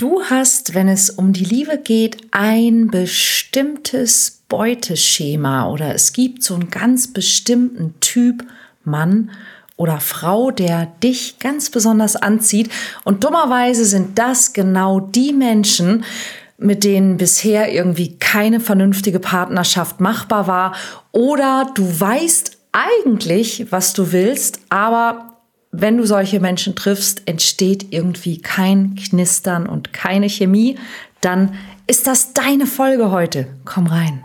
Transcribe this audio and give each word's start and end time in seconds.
Du 0.00 0.22
hast, 0.22 0.72
wenn 0.72 0.88
es 0.88 1.10
um 1.10 1.34
die 1.34 1.44
Liebe 1.44 1.76
geht, 1.76 2.16
ein 2.30 2.86
bestimmtes 2.86 4.40
Beuteschema 4.48 5.68
oder 5.68 5.94
es 5.94 6.14
gibt 6.14 6.42
so 6.42 6.54
einen 6.54 6.70
ganz 6.70 7.12
bestimmten 7.12 7.92
Typ 8.00 8.42
Mann 8.82 9.30
oder 9.76 10.00
Frau, 10.00 10.52
der 10.52 10.86
dich 11.02 11.38
ganz 11.38 11.68
besonders 11.68 12.16
anzieht. 12.16 12.70
Und 13.04 13.24
dummerweise 13.24 13.84
sind 13.84 14.18
das 14.18 14.54
genau 14.54 15.00
die 15.00 15.34
Menschen, 15.34 16.04
mit 16.56 16.82
denen 16.82 17.18
bisher 17.18 17.70
irgendwie 17.70 18.16
keine 18.16 18.60
vernünftige 18.60 19.20
Partnerschaft 19.20 20.00
machbar 20.00 20.46
war. 20.46 20.74
Oder 21.12 21.70
du 21.74 22.00
weißt 22.00 22.56
eigentlich, 22.72 23.70
was 23.70 23.92
du 23.92 24.12
willst, 24.12 24.60
aber 24.70 25.29
wenn 25.72 25.96
du 25.96 26.06
solche 26.06 26.40
Menschen 26.40 26.74
triffst, 26.74 27.22
entsteht 27.26 27.92
irgendwie 27.92 28.38
kein 28.38 28.96
Knistern 28.96 29.66
und 29.66 29.92
keine 29.92 30.28
Chemie, 30.28 30.76
dann 31.20 31.54
ist 31.86 32.06
das 32.06 32.32
deine 32.32 32.66
Folge 32.66 33.10
heute. 33.10 33.46
Komm 33.64 33.86
rein. 33.86 34.24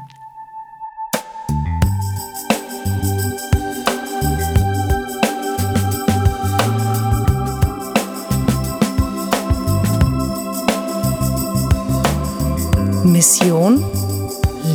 Mission 13.04 13.84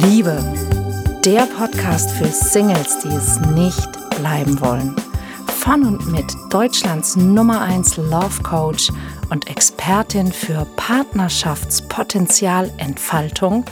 Liebe. 0.02 0.38
Der 1.24 1.46
Podcast 1.46 2.10
für 2.12 2.27
Singles, 2.27 3.01
die 3.01 3.09
es 3.09 3.38
nicht 3.55 3.91
bleiben 4.16 4.59
wollen 4.60 4.95
von 5.60 5.84
und 5.84 6.10
mit 6.10 6.34
Deutschlands 6.48 7.14
Nummer 7.16 7.60
1 7.60 7.98
Love 7.98 8.42
Coach 8.42 8.91
und 9.28 9.51
Expertin 9.51 10.32
für 10.32 10.66
Partnerschaftspotenzialentfaltung, 10.77 13.66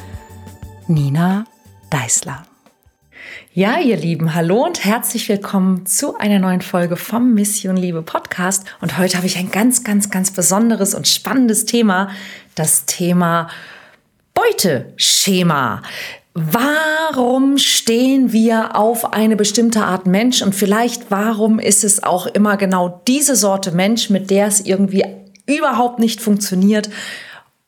Nina 0.86 1.46
Deißler. 1.88 2.42
Ja, 3.54 3.78
ihr 3.78 3.96
Lieben, 3.96 4.34
hallo 4.34 4.66
und 4.66 4.84
herzlich 4.84 5.30
willkommen 5.30 5.86
zu 5.86 6.18
einer 6.18 6.38
neuen 6.38 6.60
Folge 6.60 6.96
vom 6.96 7.32
Mission 7.32 7.78
Liebe 7.78 8.02
Podcast. 8.02 8.66
Und 8.82 8.98
heute 8.98 9.16
habe 9.16 9.26
ich 9.26 9.38
ein 9.38 9.50
ganz, 9.50 9.82
ganz, 9.82 10.10
ganz 10.10 10.30
besonderes 10.30 10.94
und 10.94 11.08
spannendes 11.08 11.64
Thema, 11.64 12.10
das 12.54 12.84
Thema 12.84 13.48
Beuteschema. 14.34 15.80
Warum 16.40 17.58
stehen 17.58 18.32
wir 18.32 18.76
auf 18.76 19.12
eine 19.12 19.34
bestimmte 19.34 19.82
Art 19.82 20.06
Mensch 20.06 20.40
und 20.40 20.54
vielleicht 20.54 21.10
warum 21.10 21.58
ist 21.58 21.82
es 21.82 22.04
auch 22.04 22.26
immer 22.26 22.56
genau 22.56 23.02
diese 23.08 23.34
Sorte 23.34 23.72
Mensch, 23.72 24.08
mit 24.08 24.30
der 24.30 24.46
es 24.46 24.60
irgendwie 24.60 25.04
überhaupt 25.46 25.98
nicht 25.98 26.20
funktioniert, 26.20 26.90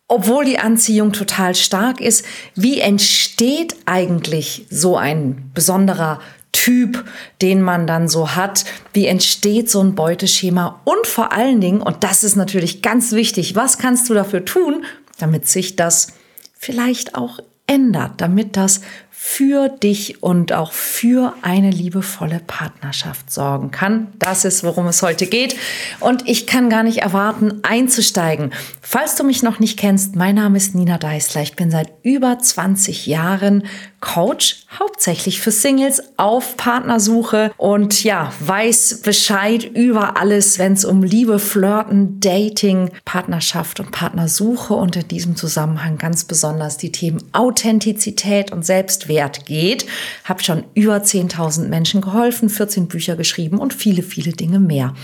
obwohl 0.06 0.44
die 0.44 0.60
Anziehung 0.60 1.12
total 1.12 1.56
stark 1.56 2.00
ist? 2.00 2.24
Wie 2.54 2.78
entsteht 2.78 3.74
eigentlich 3.86 4.66
so 4.70 4.96
ein 4.96 5.50
besonderer 5.52 6.20
Typ, 6.52 7.04
den 7.42 7.62
man 7.62 7.88
dann 7.88 8.08
so 8.08 8.36
hat? 8.36 8.64
Wie 8.92 9.06
entsteht 9.06 9.68
so 9.68 9.80
ein 9.80 9.96
Beuteschema? 9.96 10.80
Und 10.84 11.08
vor 11.08 11.32
allen 11.32 11.60
Dingen, 11.60 11.82
und 11.82 12.04
das 12.04 12.22
ist 12.22 12.36
natürlich 12.36 12.82
ganz 12.82 13.10
wichtig, 13.10 13.56
was 13.56 13.78
kannst 13.78 14.08
du 14.08 14.14
dafür 14.14 14.44
tun, 14.44 14.84
damit 15.18 15.48
sich 15.48 15.74
das 15.74 16.12
vielleicht 16.56 17.16
auch 17.16 17.40
ändert, 17.70 18.14
damit 18.16 18.56
das 18.56 18.80
für 19.10 19.68
dich 19.68 20.22
und 20.22 20.52
auch 20.52 20.72
für 20.72 21.34
eine 21.42 21.70
liebevolle 21.70 22.40
Partnerschaft 22.44 23.30
sorgen 23.30 23.70
kann. 23.70 24.08
Das 24.18 24.44
ist, 24.44 24.64
worum 24.64 24.88
es 24.88 25.02
heute 25.02 25.26
geht. 25.26 25.56
Und 26.00 26.26
ich 26.28 26.48
kann 26.48 26.68
gar 26.68 26.82
nicht 26.82 26.98
erwarten, 26.98 27.60
einzusteigen. 27.62 28.52
Falls 28.80 29.14
du 29.14 29.22
mich 29.22 29.44
noch 29.44 29.60
nicht 29.60 29.78
kennst, 29.78 30.16
mein 30.16 30.34
Name 30.34 30.56
ist 30.56 30.74
Nina 30.74 30.98
Deißler. 30.98 31.42
Ich 31.42 31.54
bin 31.54 31.70
seit 31.70 31.92
über 32.02 32.38
20 32.38 33.06
Jahren 33.06 33.64
Coach, 34.00 34.64
hauptsächlich 34.78 35.40
für 35.40 35.50
Singles 35.50 36.02
auf 36.16 36.56
Partnersuche 36.56 37.52
und 37.58 38.02
ja, 38.02 38.32
weiß 38.40 39.02
Bescheid 39.02 39.64
über 39.64 40.16
alles, 40.16 40.58
wenn 40.58 40.72
es 40.72 40.84
um 40.84 41.02
Liebe, 41.02 41.38
Flirten, 41.38 42.18
Dating, 42.18 42.90
Partnerschaft 43.04 43.78
und 43.78 43.90
Partnersuche 43.90 44.74
und 44.74 44.96
in 44.96 45.08
diesem 45.08 45.36
Zusammenhang 45.36 45.98
ganz 45.98 46.24
besonders 46.24 46.78
die 46.78 46.92
Themen 46.92 47.22
Authentizität 47.32 48.52
und 48.52 48.64
Selbstwert 48.64 49.44
geht. 49.44 49.86
Habe 50.24 50.42
schon 50.42 50.64
über 50.74 50.96
10.000 50.96 51.68
Menschen 51.68 52.00
geholfen, 52.00 52.48
14 52.48 52.88
Bücher 52.88 53.16
geschrieben 53.16 53.58
und 53.58 53.74
viele, 53.74 54.02
viele 54.02 54.32
Dinge 54.32 54.60
mehr. 54.60 54.94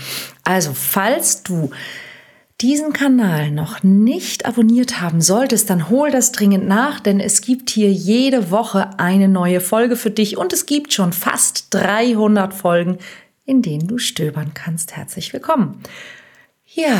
Also, 0.43 0.71
falls 0.73 1.43
du 1.43 1.69
diesen 2.61 2.91
Kanal 2.91 3.51
noch 3.51 3.83
nicht 3.83 4.47
abonniert 4.47 4.99
haben 4.99 5.21
solltest, 5.21 5.69
dann 5.69 5.89
hol 5.89 6.09
das 6.09 6.31
dringend 6.31 6.67
nach, 6.67 6.99
denn 6.99 7.19
es 7.19 7.41
gibt 7.41 7.69
hier 7.69 7.91
jede 7.91 8.49
Woche 8.49 8.99
eine 8.99 9.27
neue 9.27 9.61
Folge 9.61 9.95
für 9.95 10.09
dich 10.09 10.37
und 10.37 10.53
es 10.53 10.65
gibt 10.65 10.91
schon 10.91 11.13
fast 11.13 11.67
300 11.71 12.55
Folgen, 12.55 12.97
in 13.45 13.61
denen 13.61 13.87
du 13.87 13.99
stöbern 13.99 14.55
kannst. 14.55 14.95
Herzlich 14.95 15.33
willkommen. 15.33 15.83
Ja, 16.73 16.99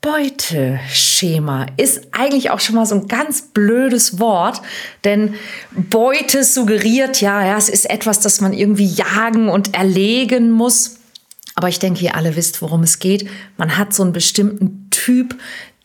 Beuteschema 0.00 1.66
ist 1.76 2.08
eigentlich 2.10 2.50
auch 2.50 2.60
schon 2.60 2.74
mal 2.74 2.86
so 2.86 2.96
ein 2.96 3.06
ganz 3.06 3.42
blödes 3.42 4.18
Wort, 4.18 4.60
denn 5.04 5.34
Beute 5.70 6.42
suggeriert 6.42 7.20
ja, 7.20 7.44
ja, 7.44 7.56
es 7.56 7.68
ist 7.68 7.88
etwas, 7.88 8.18
das 8.18 8.40
man 8.40 8.52
irgendwie 8.52 8.86
jagen 8.86 9.48
und 9.48 9.74
erlegen 9.74 10.50
muss. 10.50 10.96
Aber 11.54 11.68
ich 11.68 11.78
denke, 11.78 12.04
ihr 12.04 12.14
alle 12.14 12.36
wisst, 12.36 12.62
worum 12.62 12.82
es 12.82 12.98
geht. 13.00 13.28
Man 13.58 13.76
hat 13.76 13.92
so 13.92 14.02
einen 14.02 14.14
bestimmten 14.14 14.79
Typ, 14.90 15.36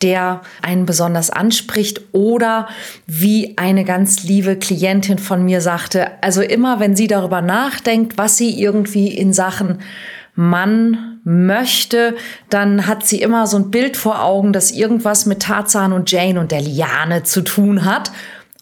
der 0.02 0.42
einen 0.62 0.86
besonders 0.86 1.30
anspricht 1.30 2.02
oder 2.12 2.68
wie 3.06 3.56
eine 3.56 3.84
ganz 3.84 4.24
liebe 4.24 4.56
Klientin 4.56 5.18
von 5.18 5.44
mir 5.44 5.60
sagte, 5.60 6.22
also 6.22 6.42
immer 6.42 6.80
wenn 6.80 6.96
sie 6.96 7.06
darüber 7.06 7.40
nachdenkt, 7.40 8.18
was 8.18 8.36
sie 8.36 8.60
irgendwie 8.60 9.08
in 9.08 9.32
Sachen 9.32 9.78
Mann 10.34 11.20
möchte, 11.24 12.14
dann 12.50 12.86
hat 12.86 13.06
sie 13.06 13.20
immer 13.20 13.46
so 13.46 13.56
ein 13.56 13.70
Bild 13.70 13.96
vor 13.96 14.22
Augen, 14.22 14.52
das 14.52 14.70
irgendwas 14.70 15.24
mit 15.24 15.42
Tarzan 15.42 15.94
und 15.94 16.10
Jane 16.10 16.38
und 16.38 16.52
der 16.52 16.60
Liane 16.60 17.22
zu 17.22 17.42
tun 17.42 17.86
hat. 17.86 18.12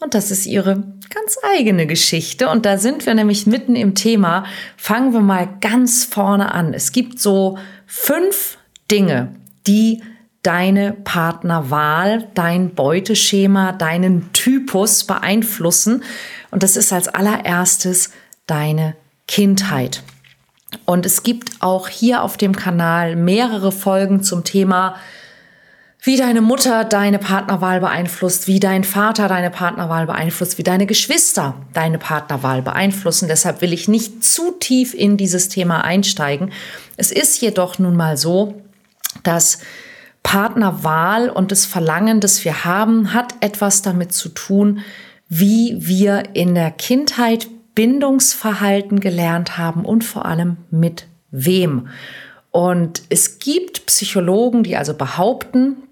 Und 0.01 0.13
das 0.13 0.31
ist 0.31 0.45
ihre 0.45 0.83
ganz 1.13 1.37
eigene 1.55 1.85
Geschichte. 1.85 2.49
Und 2.49 2.65
da 2.65 2.77
sind 2.77 3.05
wir 3.05 3.13
nämlich 3.13 3.45
mitten 3.45 3.75
im 3.75 3.93
Thema. 3.93 4.45
Fangen 4.77 5.13
wir 5.13 5.19
mal 5.19 5.47
ganz 5.61 6.05
vorne 6.05 6.53
an. 6.53 6.73
Es 6.73 6.91
gibt 6.91 7.19
so 7.19 7.57
fünf 7.85 8.57
Dinge, 8.89 9.35
die 9.67 10.01
deine 10.45 10.93
Partnerwahl, 10.93 12.27
dein 12.33 12.75
Beuteschema, 12.75 13.71
deinen 13.71 14.31
Typus 14.33 15.05
beeinflussen. 15.05 16.03
Und 16.51 16.63
das 16.63 16.77
ist 16.77 16.93
als 16.93 17.07
allererstes 17.07 18.11
deine 18.47 18.95
Kindheit. 19.27 20.03
Und 20.85 21.05
es 21.05 21.23
gibt 21.23 21.61
auch 21.61 21.87
hier 21.87 22.21
auf 22.21 22.37
dem 22.37 22.55
Kanal 22.55 23.15
mehrere 23.15 23.71
Folgen 23.71 24.23
zum 24.23 24.43
Thema 24.43 24.95
wie 26.05 26.17
deine 26.17 26.41
Mutter 26.41 26.83
deine 26.83 27.17
Partnerwahl 27.17 27.79
beeinflusst, 27.79 28.45
wie 28.45 28.59
dein 28.59 28.83
Vater 28.83 29.27
deine 29.27 29.49
Partnerwahl 29.49 30.05
beeinflusst, 30.05 30.59
wie 30.59 30.63
deine 30.63 30.85
Geschwister 30.85 31.55
deine 31.73 31.97
Partnerwahl 31.97 32.61
beeinflussen. 32.61 33.27
Deshalb 33.27 33.61
will 33.61 33.73
ich 33.73 33.87
nicht 33.87 34.23
zu 34.23 34.51
tief 34.51 34.93
in 34.93 35.17
dieses 35.17 35.49
Thema 35.49 35.83
einsteigen. 35.83 36.51
Es 36.95 37.11
ist 37.11 37.41
jedoch 37.41 37.79
nun 37.79 37.95
mal 37.95 38.17
so, 38.17 38.61
dass 39.23 39.57
Partnerwahl 40.25 41.29
und 41.29 41.51
das 41.51 41.67
Verlangen, 41.67 42.19
das 42.19 42.43
wir 42.43 42.65
haben, 42.65 43.13
hat 43.13 43.35
etwas 43.41 43.83
damit 43.83 44.11
zu 44.11 44.29
tun, 44.29 44.79
wie 45.29 45.77
wir 45.77 46.23
in 46.33 46.55
der 46.55 46.71
Kindheit 46.71 47.47
Bindungsverhalten 47.75 48.99
gelernt 48.99 49.59
haben 49.59 49.85
und 49.85 50.03
vor 50.03 50.25
allem 50.25 50.57
mit 50.71 51.05
wem. 51.29 51.89
Und 52.49 53.03
es 53.09 53.37
gibt 53.37 53.85
Psychologen, 53.85 54.63
die 54.63 54.75
also 54.75 54.95
behaupten, 54.95 55.83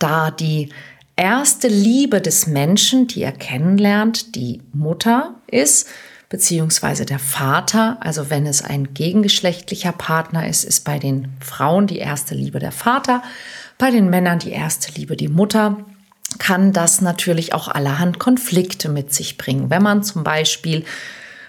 da 0.00 0.32
die 0.32 0.70
erste 1.14 1.68
Liebe 1.68 2.20
des 2.20 2.48
Menschen, 2.48 3.06
die 3.06 3.22
er 3.22 3.32
kennenlernt, 3.32 4.34
die 4.34 4.60
Mutter 4.72 5.36
ist, 5.46 5.88
beziehungsweise 6.32 7.04
der 7.04 7.18
Vater. 7.18 7.98
Also 8.00 8.30
wenn 8.30 8.46
es 8.46 8.64
ein 8.64 8.94
gegengeschlechtlicher 8.94 9.92
Partner 9.92 10.48
ist, 10.48 10.64
ist 10.64 10.82
bei 10.82 10.98
den 10.98 11.28
Frauen 11.40 11.86
die 11.86 11.98
erste 11.98 12.34
Liebe 12.34 12.58
der 12.58 12.72
Vater, 12.72 13.22
bei 13.76 13.90
den 13.90 14.08
Männern 14.08 14.38
die 14.38 14.52
erste 14.52 14.90
Liebe 14.92 15.14
die 15.14 15.28
Mutter 15.28 15.76
kann 16.38 16.72
das 16.72 17.02
natürlich 17.02 17.52
auch 17.52 17.68
allerhand 17.68 18.18
Konflikte 18.18 18.88
mit 18.88 19.12
sich 19.12 19.36
bringen. 19.36 19.68
Wenn 19.68 19.82
man 19.82 20.02
zum 20.02 20.24
Beispiel 20.24 20.86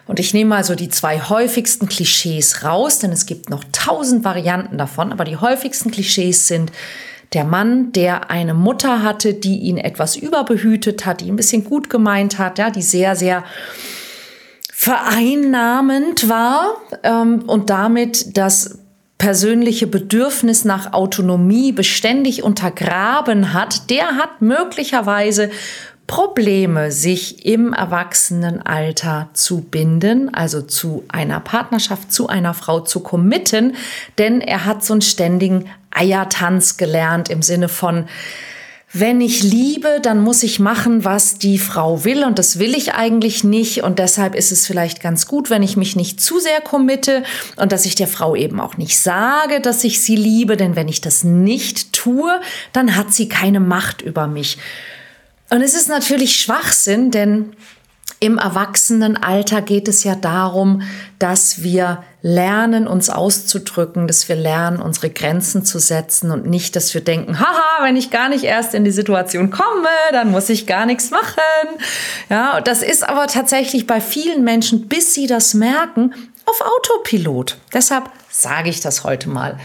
und 0.05 0.19
ich 0.19 0.33
nehme 0.33 0.49
mal 0.49 0.65
so 0.65 0.75
die 0.75 0.89
zwei 0.89 1.21
häufigsten 1.21 1.87
Klischees 1.87 2.65
raus, 2.65 2.99
denn 2.99 3.13
es 3.13 3.25
gibt 3.25 3.49
noch 3.49 3.63
tausend 3.71 4.25
Varianten 4.25 4.77
davon, 4.77 5.13
aber 5.13 5.23
die 5.23 5.37
häufigsten 5.37 5.91
Klischees 5.91 6.49
sind, 6.49 6.73
der 7.31 7.45
Mann, 7.45 7.93
der 7.93 8.29
eine 8.29 8.53
Mutter 8.53 9.01
hatte, 9.01 9.33
die 9.33 9.59
ihn 9.59 9.77
etwas 9.77 10.17
überbehütet 10.17 11.05
hat, 11.05 11.21
die 11.21 11.31
ein 11.31 11.37
bisschen 11.37 11.63
gut 11.63 11.89
gemeint 11.89 12.37
hat, 12.37 12.59
ja, 12.59 12.69
die 12.69 12.81
sehr, 12.81 13.15
sehr 13.15 13.45
vereinnahmend 14.83 16.27
war 16.27 16.75
ähm, 17.03 17.43
und 17.47 17.69
damit 17.69 18.35
das 18.37 18.79
persönliche 19.17 19.87
Bedürfnis 19.87 20.65
nach 20.65 20.91
Autonomie 20.91 21.71
beständig 21.71 22.43
untergraben 22.43 23.53
hat, 23.53 23.89
der 23.89 24.17
hat 24.17 24.41
möglicherweise 24.41 25.51
Probleme, 26.05 26.91
sich 26.91 27.45
im 27.45 27.71
Erwachsenenalter 27.71 29.29
zu 29.31 29.61
binden, 29.61 30.33
also 30.33 30.61
zu 30.61 31.05
einer 31.07 31.39
Partnerschaft, 31.39 32.11
zu 32.11 32.27
einer 32.27 32.53
Frau 32.53 32.81
zu 32.81 32.99
committen, 32.99 33.77
denn 34.17 34.41
er 34.41 34.65
hat 34.65 34.83
so 34.83 34.95
einen 34.95 35.01
ständigen 35.01 35.69
Eiertanz 35.91 36.75
gelernt 36.75 37.29
im 37.29 37.41
Sinne 37.41 37.69
von, 37.69 38.09
wenn 38.95 39.21
ich 39.21 39.41
liebe, 39.41 39.99
dann 40.03 40.21
muss 40.21 40.43
ich 40.43 40.59
machen, 40.59 41.03
was 41.03 41.39
die 41.39 41.57
Frau 41.57 42.05
will 42.05 42.23
und 42.23 42.37
das 42.37 42.59
will 42.59 42.75
ich 42.75 42.93
eigentlich 42.93 43.43
nicht 43.43 43.81
und 43.81 43.97
deshalb 43.97 44.35
ist 44.35 44.51
es 44.51 44.67
vielleicht 44.67 45.01
ganz 45.01 45.25
gut, 45.25 45.49
wenn 45.49 45.63
ich 45.63 45.75
mich 45.75 45.95
nicht 45.95 46.21
zu 46.21 46.39
sehr 46.39 46.61
committe 46.61 47.23
und 47.55 47.71
dass 47.71 47.85
ich 47.85 47.95
der 47.95 48.07
Frau 48.07 48.35
eben 48.35 48.59
auch 48.59 48.77
nicht 48.77 48.99
sage, 48.99 49.61
dass 49.61 49.83
ich 49.83 50.01
sie 50.01 50.15
liebe, 50.15 50.57
denn 50.57 50.75
wenn 50.75 50.87
ich 50.87 51.01
das 51.01 51.23
nicht 51.23 51.91
tue, 51.91 52.39
dann 52.71 52.95
hat 52.95 53.11
sie 53.11 53.27
keine 53.27 53.59
Macht 53.59 54.03
über 54.03 54.27
mich. 54.27 54.59
Und 55.49 55.61
es 55.61 55.73
ist 55.73 55.89
natürlich 55.89 56.39
Schwachsinn, 56.39 57.09
denn 57.09 57.55
im 58.23 58.37
Erwachsenenalter 58.37 59.61
geht 59.61 59.89
es 59.89 60.05
ja 60.05 60.15
darum, 60.15 60.81
dass 61.19 61.61
wir 61.61 62.05
lernen, 62.21 62.87
uns 62.87 63.09
auszudrücken, 63.09 64.07
dass 64.07 64.29
wir 64.29 64.37
lernen, 64.37 64.81
unsere 64.81 65.09
Grenzen 65.09 65.65
zu 65.65 65.77
setzen 65.77 66.31
und 66.31 66.45
nicht, 66.45 66.77
dass 66.77 66.93
wir 66.93 67.01
denken, 67.01 67.41
haha, 67.41 67.83
wenn 67.83 67.97
ich 67.97 68.11
gar 68.11 68.29
nicht 68.29 68.45
erst 68.45 68.75
in 68.75 68.85
die 68.85 68.91
Situation 68.91 69.49
komme, 69.49 69.89
dann 70.13 70.31
muss 70.31 70.47
ich 70.47 70.67
gar 70.67 70.85
nichts 70.85 71.11
machen. 71.11 71.33
Ja, 72.29 72.61
das 72.61 72.81
ist 72.81 73.03
aber 73.03 73.27
tatsächlich 73.27 73.87
bei 73.87 73.99
vielen 73.99 74.45
Menschen, 74.45 74.87
bis 74.87 75.13
sie 75.13 75.27
das 75.27 75.53
merken, 75.53 76.13
auf 76.45 76.61
Autopilot. 76.61 77.57
Deshalb 77.73 78.09
sage 78.29 78.69
ich 78.69 78.79
das 78.79 79.03
heute 79.03 79.27
mal. 79.27 79.59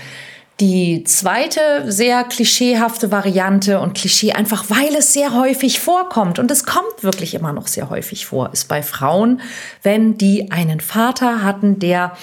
Die 0.60 1.04
zweite 1.04 1.84
sehr 1.86 2.24
klischeehafte 2.24 3.12
Variante 3.12 3.78
und 3.78 3.94
Klischee 3.94 4.32
einfach, 4.32 4.64
weil 4.68 4.92
es 4.96 5.12
sehr 5.12 5.32
häufig 5.32 5.78
vorkommt. 5.78 6.40
Und 6.40 6.50
es 6.50 6.64
kommt 6.64 7.02
wirklich 7.04 7.34
immer 7.34 7.52
noch 7.52 7.68
sehr 7.68 7.90
häufig 7.90 8.26
vor, 8.26 8.52
ist 8.52 8.66
bei 8.66 8.82
Frauen, 8.82 9.40
wenn 9.84 10.18
die 10.18 10.50
einen 10.50 10.80
Vater 10.80 11.44
hatten, 11.44 11.78
der, 11.78 12.16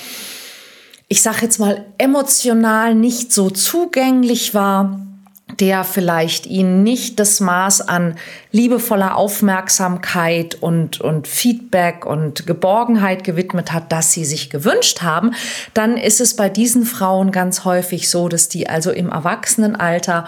ich 1.07 1.21
sage 1.21 1.43
jetzt 1.43 1.59
mal, 1.59 1.85
emotional 1.97 2.93
nicht 2.93 3.31
so 3.31 3.49
zugänglich 3.49 4.53
war, 4.53 4.99
der 5.59 5.83
vielleicht 5.83 6.45
ihnen 6.45 6.83
nicht 6.83 7.19
das 7.19 7.39
Maß 7.39 7.81
an 7.81 8.15
liebevoller 8.51 9.15
Aufmerksamkeit 9.15 10.55
und, 10.55 11.01
und 11.01 11.27
Feedback 11.27 12.05
und 12.05 12.45
Geborgenheit 12.45 13.23
gewidmet 13.23 13.71
hat, 13.71 13.91
das 13.91 14.11
sie 14.11 14.25
sich 14.25 14.49
gewünscht 14.49 15.01
haben, 15.01 15.31
dann 15.73 15.97
ist 15.97 16.21
es 16.21 16.35
bei 16.35 16.49
diesen 16.49 16.85
Frauen 16.85 17.31
ganz 17.31 17.65
häufig 17.65 18.09
so, 18.09 18.29
dass 18.29 18.49
die 18.49 18.67
also 18.67 18.91
im 18.91 19.09
Erwachsenenalter 19.09 20.25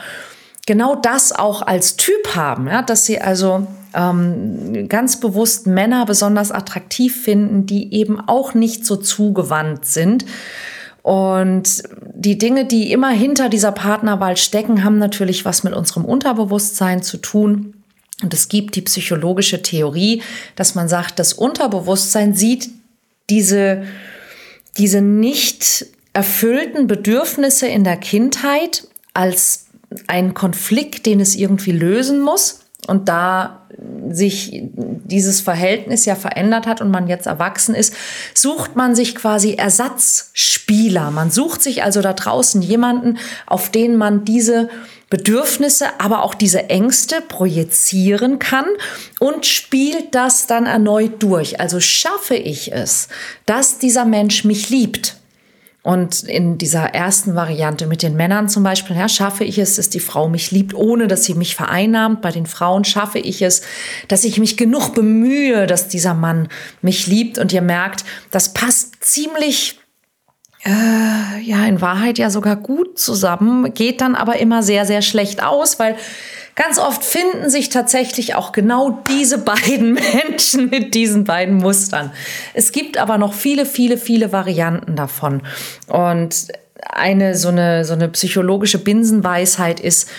genau 0.66 0.96
das 0.96 1.32
auch 1.32 1.62
als 1.62 1.96
Typ 1.96 2.36
haben, 2.36 2.68
ja, 2.68 2.82
dass 2.82 3.06
sie 3.06 3.20
also 3.20 3.68
ähm, 3.94 4.88
ganz 4.88 5.20
bewusst 5.20 5.66
Männer 5.66 6.06
besonders 6.06 6.52
attraktiv 6.52 7.24
finden, 7.24 7.66
die 7.66 7.94
eben 7.94 8.20
auch 8.20 8.54
nicht 8.54 8.86
so 8.86 8.96
zugewandt 8.96 9.86
sind 9.86 10.26
und 11.08 11.84
die 12.16 12.38
Dinge, 12.38 12.66
die 12.66 12.92
immer 12.92 13.12
hinter 13.12 13.48
dieser 13.48 13.72
Partnerwahl 13.72 14.36
stecken, 14.36 14.84
haben 14.84 14.98
natürlich 14.98 15.46
was 15.46 15.64
mit 15.64 15.74
unserem 15.74 16.04
Unterbewusstsein 16.04 17.02
zu 17.02 17.16
tun. 17.16 17.76
Und 18.22 18.34
es 18.34 18.50
gibt 18.50 18.76
die 18.76 18.82
psychologische 18.82 19.62
Theorie, 19.62 20.22
dass 20.58 20.76
man 20.76 20.90
sagt, 20.90 21.18
das 21.20 21.32
Unterbewusstsein 21.32 22.34
sieht 22.34 22.72
diese, 23.30 23.84
diese 24.78 25.00
nicht 25.00 25.86
erfüllten 26.12 26.88
Bedürfnisse 26.88 27.68
in 27.68 27.86
der 27.86 27.96
Kindheit 27.96 28.86
als 29.14 29.68
einen 30.08 30.34
Konflikt, 30.34 31.06
den 31.06 31.22
es 31.22 31.38
irgendwie 31.38 31.72
lösen 31.72 32.20
muss. 32.20 32.66
Und 32.86 33.08
da 33.08 33.66
sich 34.14 34.64
dieses 34.74 35.42
Verhältnis 35.42 36.06
ja 36.06 36.16
verändert 36.16 36.68
hat 36.68 36.82
und 36.82 36.90
man 36.90 37.08
jetzt 37.08 37.28
erwachsen 37.28 37.76
ist, 37.76 37.94
sucht 38.34 38.76
man 38.76 38.96
sich 38.96 39.16
quasi 39.16 39.54
Ersatzspieler. 39.54 41.12
Man 41.12 41.32
sucht 41.32 41.62
sich 41.62 41.84
also 41.84 42.02
da 42.02 42.14
draußen 42.14 42.62
jemanden, 42.62 43.18
auf 43.46 43.70
den 43.70 43.96
man 43.96 44.26
diese 44.26 44.70
Bedürfnisse, 45.10 45.86
aber 46.00 46.24
auch 46.24 46.34
diese 46.34 46.70
Ängste 46.70 47.22
projizieren 47.22 48.40
kann 48.40 48.66
und 49.20 49.46
spielt 49.46 50.14
das 50.14 50.48
dann 50.48 50.66
erneut 50.66 51.24
durch. 51.24 51.62
Also 51.62 51.80
schaffe 51.80 52.36
ich 52.36 52.74
es, 52.74 53.08
dass 53.46 53.80
dieser 53.80 54.04
Mensch 54.04 54.44
mich 54.44 54.70
liebt 54.70 55.16
und 55.88 56.24
in 56.24 56.58
dieser 56.58 56.84
ersten 56.94 57.36
Variante 57.36 57.88
mit 57.88 58.04
den 58.04 58.18
Männern 58.18 58.50
zum 58.50 58.62
Beispiel, 58.62 58.98
ja, 58.98 59.08
schaffe 59.08 59.46
ich 59.46 59.58
es, 59.58 59.78
dass 59.78 59.88
die 59.88 60.02
Frau 60.02 60.28
mich 60.28 60.52
liebt, 60.52 60.74
ohne 60.74 61.08
dass 61.08 61.24
sie 61.24 61.34
mich 61.34 61.56
vereinnahmt. 61.56 62.22
Bei 62.22 62.30
den 62.30 62.46
Frauen 62.46 62.84
schaffe 62.84 63.20
ich 63.20 63.42
es, 63.42 63.62
dass 64.10 64.26
ich 64.26 64.38
mich 64.38 64.58
genug 64.58 64.94
bemühe, 64.94 65.66
dass 65.66 65.88
dieser 65.88 66.14
Mann 66.14 66.50
mich 66.82 67.08
liebt. 67.08 67.38
Und 67.38 67.54
ihr 67.54 67.62
merkt, 67.62 68.04
das 68.32 68.52
passt 68.52 68.98
ziemlich 69.00 69.80
äh, 70.66 71.40
ja, 71.42 71.66
in 71.66 71.80
Wahrheit 71.80 72.18
ja 72.18 72.30
sogar 72.32 72.58
gut 72.58 73.00
zusammen, 73.00 73.74
geht 73.74 74.02
dann 74.02 74.16
aber 74.16 74.40
immer 74.40 74.64
sehr, 74.64 74.86
sehr 74.86 75.02
schlecht 75.02 75.42
aus, 75.42 75.80
weil 75.80 75.96
Ganz 76.58 76.80
oft 76.80 77.04
finden 77.04 77.52
sich 77.52 77.70
tatsächlich 77.70 78.34
auch 78.34 78.52
genau 78.52 79.00
diese 79.08 79.38
beiden 79.46 79.94
Menschen 79.94 80.70
mit 80.70 80.96
diesen 80.96 81.24
beiden 81.24 81.56
Mustern. 81.58 82.12
Es 82.54 82.74
gibt 82.74 82.98
aber 82.98 83.18
noch 83.18 83.34
viele, 83.34 83.66
viele, 83.66 83.98
viele 83.98 84.34
Varianten 84.34 84.96
davon. 84.96 85.44
Und 85.88 86.48
eine 86.90 87.36
so 87.36 87.50
eine, 87.50 87.86
so 87.86 87.94
eine 87.94 88.10
psychologische 88.10 88.80
Binsenweisheit 88.80 89.80
ist, 89.80 90.10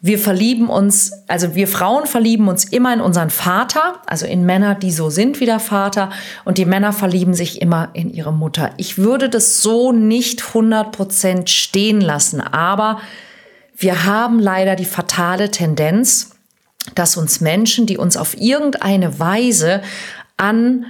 wir 0.00 0.20
verlieben 0.20 0.68
uns, 0.68 1.12
also 1.26 1.56
wir 1.56 1.66
Frauen 1.66 2.06
verlieben 2.06 2.46
uns 2.46 2.64
immer 2.64 2.94
in 2.94 3.00
unseren 3.00 3.30
Vater, 3.30 3.94
also 4.06 4.26
in 4.26 4.46
Männer, 4.46 4.76
die 4.76 4.92
so 4.92 5.10
sind 5.10 5.40
wie 5.40 5.46
der 5.46 5.58
Vater, 5.58 6.10
und 6.44 6.58
die 6.58 6.64
Männer 6.64 6.92
verlieben 6.92 7.34
sich 7.34 7.60
immer 7.60 7.88
in 7.94 8.14
ihre 8.14 8.32
Mutter. 8.32 8.70
Ich 8.76 8.98
würde 8.98 9.28
das 9.28 9.60
so 9.60 9.90
nicht 9.90 10.42
100% 10.42 11.48
stehen 11.48 12.00
lassen, 12.00 12.40
aber 12.40 13.00
wir 13.78 14.04
haben 14.04 14.40
leider 14.40 14.74
die 14.74 14.84
fatale 14.84 15.50
Tendenz, 15.50 16.32
dass 16.94 17.16
uns 17.16 17.40
Menschen, 17.40 17.86
die 17.86 17.96
uns 17.96 18.16
auf 18.16 18.36
irgendeine 18.36 19.18
Weise 19.20 19.82
an 20.36 20.86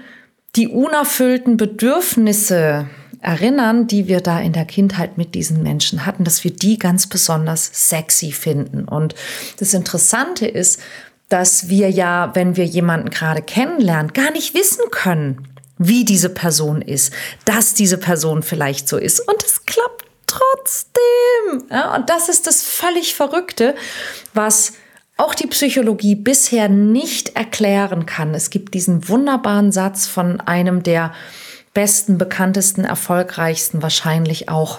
die 0.57 0.69
unerfüllten 0.69 1.59
Bedürfnisse 1.59 2.89
erinnern, 3.21 3.87
die 3.87 4.09
wir 4.09 4.21
da 4.21 4.41
in 4.41 4.53
der 4.53 4.65
Kindheit 4.65 5.19
mit 5.19 5.35
diesen 5.35 5.63
Menschen 5.63 6.07
hatten, 6.07 6.25
dass 6.25 6.45
wir 6.45 6.53
die 6.53 6.79
ganz 6.79 7.07
besonders 7.07 7.71
sexy 7.73 8.33
finden. 8.33 8.85
Und 8.85 9.15
das 9.59 9.75
Interessante 9.75 10.47
ist, 10.47 10.81
dass 11.29 11.69
wir 11.69 11.91
ja, 11.91 12.31
wenn 12.35 12.57
wir 12.57 12.65
jemanden 12.65 13.11
gerade 13.11 13.43
kennenlernen, 13.43 14.15
gar 14.15 14.31
nicht 14.31 14.55
wissen 14.55 14.85
können, 14.91 15.49
wie 15.77 16.05
diese 16.05 16.31
Person 16.31 16.81
ist, 16.81 17.13
dass 17.45 17.75
diese 17.75 17.99
Person 17.99 18.43
vielleicht 18.43 18.89
so 18.89 18.97
ist. 18.97 19.21
Und 19.21 19.45
es 19.45 19.67
klappt 19.67 20.08
trotzdem. 20.29 21.69
Ja, 21.71 21.97
und 21.97 22.09
das 22.09 22.29
ist 22.29 22.47
das 22.47 22.63
völlig 22.63 23.15
Verrückte, 23.15 23.75
was 24.35 24.75
auch 25.17 25.35
die 25.35 25.49
Psychologie 25.49 26.15
bisher 26.15 26.69
nicht 26.69 27.35
erklären 27.35 28.07
kann. 28.07 28.35
Es 28.35 28.51
gibt 28.51 28.75
diesen 28.75 29.09
wunderbaren 29.09 29.73
Satz 29.73 30.07
von 30.07 30.41
einem 30.41 30.85
der 30.85 31.13
besten, 31.75 32.19
bekanntesten, 32.19 32.85
erfolgreichsten, 32.85 33.83
wahrscheinlich 33.83 34.49
auch 34.49 34.79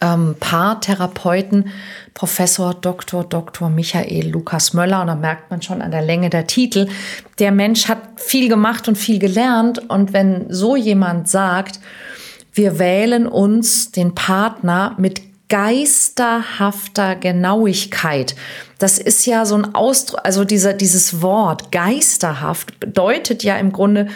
ähm, 0.00 0.34
Paartherapeuten, 0.40 1.70
Professor 2.14 2.74
Dr. 2.74 3.24
Dr. 3.24 3.70
Michael 3.70 4.28
Lukas 4.28 4.72
Möller. 4.72 5.02
Und 5.02 5.06
da 5.06 5.14
merkt 5.14 5.50
man 5.50 5.62
schon 5.62 5.82
an 5.82 5.90
der 5.90 6.02
Länge 6.02 6.30
der 6.30 6.46
Titel, 6.46 6.88
der 7.38 7.52
Mensch 7.52 7.88
hat 7.88 8.00
viel 8.16 8.48
gemacht 8.48 8.88
und 8.88 8.96
viel 8.96 9.18
gelernt. 9.18 9.90
Und 9.90 10.12
wenn 10.12 10.46
so 10.52 10.74
jemand 10.74 11.28
sagt, 11.28 11.80
wir 12.52 12.78
wählen 12.78 13.26
uns 13.26 13.92
den 13.92 14.14
Partner 14.14 14.94
mit 14.98 15.22
geisterhafter 15.50 17.16
Genauigkeit. 17.16 18.34
Das 18.78 18.98
ist 18.98 19.26
ja 19.26 19.44
so 19.44 19.56
ein 19.56 19.74
Ausdruck, 19.74 20.20
also 20.24 20.44
dieser, 20.44 20.72
dieses 20.72 21.20
Wort 21.20 21.72
geisterhaft 21.72 22.80
bedeutet 22.80 23.42
ja 23.42 23.56
im 23.56 23.72
Grunde, 23.72 24.08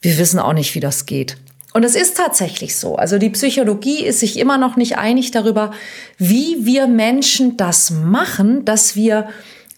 wir 0.00 0.18
wissen 0.18 0.38
auch 0.38 0.52
nicht, 0.52 0.74
wie 0.74 0.80
das 0.80 1.06
geht. 1.06 1.38
Und 1.72 1.84
es 1.84 1.94
ist 1.94 2.16
tatsächlich 2.16 2.76
so. 2.76 2.96
Also 2.96 3.18
die 3.18 3.30
Psychologie 3.30 4.04
ist 4.04 4.20
sich 4.20 4.38
immer 4.38 4.58
noch 4.58 4.76
nicht 4.76 4.98
einig 4.98 5.30
darüber, 5.30 5.70
wie 6.16 6.66
wir 6.66 6.86
Menschen 6.86 7.56
das 7.56 7.90
machen, 7.90 8.64
dass 8.64 8.96
wir 8.96 9.28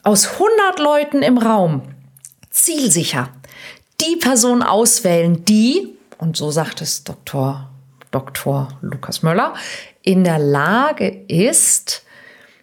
aus 0.02 0.32
100 0.32 0.78
Leuten 0.78 1.22
im 1.22 1.36
Raum 1.36 1.82
zielsicher 2.50 3.28
die 4.00 4.16
Person 4.16 4.62
auswählen, 4.62 5.44
die, 5.44 5.88
und 6.16 6.36
so 6.36 6.50
sagt 6.50 6.80
es 6.80 7.04
Dr. 7.04 7.69
Dr. 8.10 8.68
Lukas 8.80 9.22
Möller, 9.22 9.54
in 10.02 10.24
der 10.24 10.38
Lage 10.38 11.08
ist, 11.28 12.04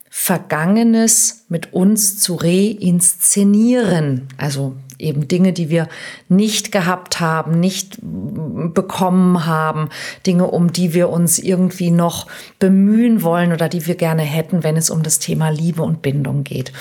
Vergangenes 0.10 1.46
mit 1.48 1.74
uns 1.74 2.20
zu 2.20 2.36
reinszenieren. 2.36 4.28
Also 4.38 4.76
eben 4.98 5.28
Dinge, 5.28 5.54
die 5.54 5.70
wir 5.70 5.88
nicht 6.28 6.72
gehabt 6.72 7.20
haben, 7.20 7.60
nicht 7.60 8.00
bekommen 8.02 9.46
haben, 9.46 9.90
Dinge, 10.26 10.48
um 10.48 10.74
die 10.74 10.96
wir 10.96 11.10
uns 11.10 11.38
irgendwie 11.38 11.92
noch 11.92 12.26
bemühen 12.58 13.22
wollen 13.22 13.54
oder 13.54 13.70
die 13.70 13.86
wir 13.86 13.94
gerne 13.94 14.24
hätten, 14.24 14.64
wenn 14.64 14.76
es 14.76 14.90
um 14.90 15.04
das 15.04 15.20
Thema 15.20 15.50
Liebe 15.50 15.84
und 15.84 16.02
Bindung 16.02 16.44
geht. 16.44 16.74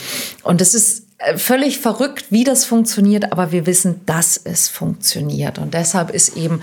Und 0.42 0.60
es 0.62 0.74
ist 0.74 1.06
äh, 1.18 1.36
völlig 1.36 1.78
verrückt, 1.78 2.26
wie 2.30 2.44
das 2.44 2.64
funktioniert, 2.64 3.32
aber 3.32 3.52
wir 3.52 3.66
wissen, 3.66 4.00
dass 4.06 4.40
es 4.42 4.68
funktioniert. 4.68 5.58
Und 5.58 5.74
deshalb 5.74 6.10
ist 6.10 6.36
eben 6.36 6.62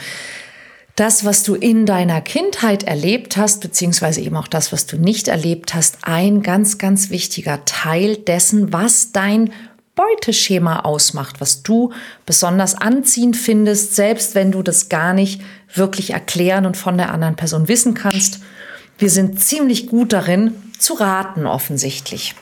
das, 0.96 1.26
was 1.26 1.44
du 1.44 1.56
in 1.56 1.86
deiner 1.86 2.22
Kindheit 2.22 2.84
erlebt 2.84 3.36
hast, 3.36 3.62
beziehungsweise 3.62 4.22
eben 4.22 4.38
auch 4.38 4.48
das, 4.48 4.72
was 4.72 4.86
du 4.86 4.98
nicht 4.98 5.28
erlebt 5.28 5.74
hast, 5.74 6.00
ein 6.04 6.44
ganz, 6.44 6.78
ganz 6.78 7.10
wichtiger 7.10 7.66
Teil 7.66 8.18
dessen, 8.18 8.72
was 8.72 9.12
dein 9.12 9.52
Beuteschema 9.96 10.82
ausmacht, 10.82 11.40
was 11.40 11.64
du 11.64 11.94
besonders 12.26 12.76
anziehend 12.76 13.38
findest, 13.38 13.96
selbst 13.96 14.36
wenn 14.36 14.52
du 14.52 14.64
das 14.64 14.90
gar 14.90 15.14
nicht 15.14 15.42
wirklich 15.74 16.12
erklären 16.12 16.66
und 16.66 16.78
von 16.78 16.98
der 16.98 17.12
anderen 17.12 17.36
Person 17.36 17.68
wissen 17.68 17.94
kannst. 17.94 18.40
Wir 18.98 19.10
sind 19.10 19.40
ziemlich 19.40 19.88
gut 19.88 20.14
darin 20.14 20.54
zu 20.78 20.94
raten, 20.94 21.46
offensichtlich. 21.46 22.36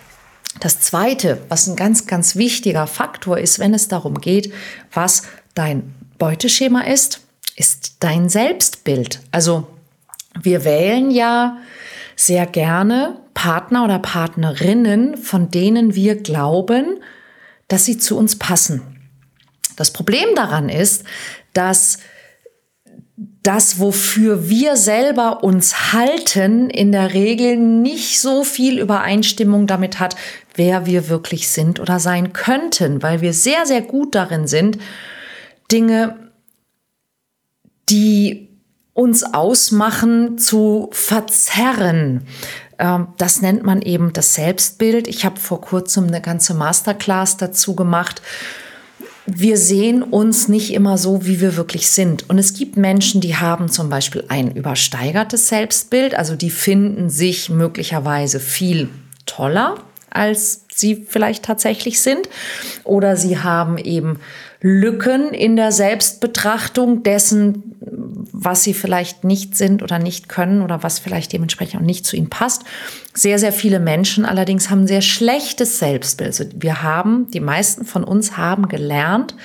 Das 0.60 0.80
Zweite, 0.82 1.42
was 1.50 1.68
ein 1.68 1.76
ganz, 1.76 2.08
ganz 2.08 2.36
wichtiger 2.36 2.88
Faktor 2.88 3.38
ist, 3.38 3.60
wenn 3.60 3.74
es 3.74 3.88
darum 3.88 4.20
geht, 4.20 4.54
was 4.94 5.24
dein 5.56 5.94
Beuteschema 6.18 6.82
ist, 6.82 7.21
ist 7.56 7.98
dein 8.00 8.30
Selbstbild. 8.30 9.20
Also 9.32 9.68
wir 10.42 10.64
wählen 10.64 11.12
ja 11.12 11.58
sehr 12.16 12.46
gerne 12.46 13.20
Partner 13.34 13.84
oder 13.84 14.00
Partnerinnen, 14.00 15.18
von 15.18 15.50
denen 15.50 15.96
wir 15.96 16.16
glauben, 16.16 17.00
dass 17.68 17.86
sie 17.86 17.98
zu 17.98 18.18
uns 18.18 18.38
passen. 18.38 18.82
Das 19.76 19.92
Problem 19.92 20.36
daran 20.36 20.70
ist, 20.70 21.04
dass 21.54 22.00
das, 23.44 23.80
wofür 23.80 24.50
wir 24.50 24.76
selber 24.76 25.44
uns 25.44 25.94
halten, 25.94 26.70
in 26.70 26.92
der 26.92 27.14
Regel 27.14 27.58
nicht 27.58 28.20
so 28.22 28.44
viel 28.44 28.80
Übereinstimmung 28.80 29.66
damit 29.66 30.00
hat, 30.00 30.16
wer 30.56 30.86
wir 30.86 31.10
wirklich 31.10 31.50
sind 31.50 31.80
oder 31.80 32.00
sein 32.00 32.34
könnten, 32.34 33.02
weil 33.02 33.22
wir 33.22 33.34
sehr, 33.34 33.66
sehr 33.66 33.82
gut 33.82 34.14
darin 34.14 34.48
sind, 34.48 34.78
Dinge 35.72 36.21
die 37.90 38.50
uns 38.94 39.24
ausmachen, 39.24 40.38
zu 40.38 40.90
verzerren. 40.92 42.28
Ähm, 42.78 43.08
das 43.18 43.42
nennt 43.42 43.64
man 43.64 43.82
eben 43.82 44.12
das 44.14 44.36
Selbstbild. 44.36 45.08
Ich 45.08 45.26
habe 45.26 45.40
vor 45.40 45.62
kurzem 45.62 46.08
eine 46.08 46.22
ganze 46.22 46.54
Masterclass 46.54 47.38
dazu 47.38 47.76
gemacht. 47.76 48.22
Wir 49.28 49.58
sehen 49.58 50.04
uns 50.04 50.48
nicht 50.48 50.74
immer 50.74 50.98
so, 50.98 51.26
wie 51.26 51.40
wir 51.40 51.56
wirklich 51.56 51.90
sind. 51.90 52.30
Und 52.30 52.38
es 52.40 52.54
gibt 52.54 52.76
Menschen, 52.76 53.22
die 53.22 53.36
haben 53.36 53.70
zum 53.70 53.88
Beispiel 53.88 54.26
ein 54.28 54.52
übersteigertes 54.56 55.48
Selbstbild, 55.48 56.16
also 56.16 56.36
die 56.36 56.50
finden 56.50 57.10
sich 57.10 57.50
möglicherweise 57.50 58.40
viel 58.40 58.90
toller, 59.28 59.76
als 60.10 60.66
sie 60.74 61.06
vielleicht 61.08 61.46
tatsächlich 61.46 62.02
sind. 62.02 62.28
Oder 62.84 63.16
sie 63.16 63.38
haben 63.38 63.78
eben 63.78 64.20
Lücken 64.60 65.34
in 65.34 65.56
der 65.56 65.72
Selbstbetrachtung 65.72 67.04
dessen, 67.04 67.71
was 67.92 68.64
sie 68.64 68.74
vielleicht 68.74 69.24
nicht 69.24 69.56
sind 69.56 69.84
oder 69.84 70.00
nicht 70.00 70.30
können 70.30 70.62
oder 70.62 70.84
was 70.84 71.00
vielleicht 71.00 71.34
dementsprechend 71.34 71.82
auch 71.82 71.86
nicht 71.86 72.06
zu 72.06 72.16
ihnen 72.16 72.30
passt. 72.30 72.64
Sehr, 73.14 73.38
sehr 73.40 73.54
viele 73.54 73.80
Menschen 73.80 74.26
allerdings 74.26 74.70
haben 74.70 74.88
sehr 74.88 75.02
schlechtes 75.02 75.80
Selbstbild. 75.80 76.30
Also 76.30 76.46
wir 76.56 76.82
haben, 76.84 77.30
die 77.32 77.40
meisten 77.40 77.86
von 77.86 78.04
uns 78.04 78.38
haben 78.38 78.68
gelernt, 78.68 79.36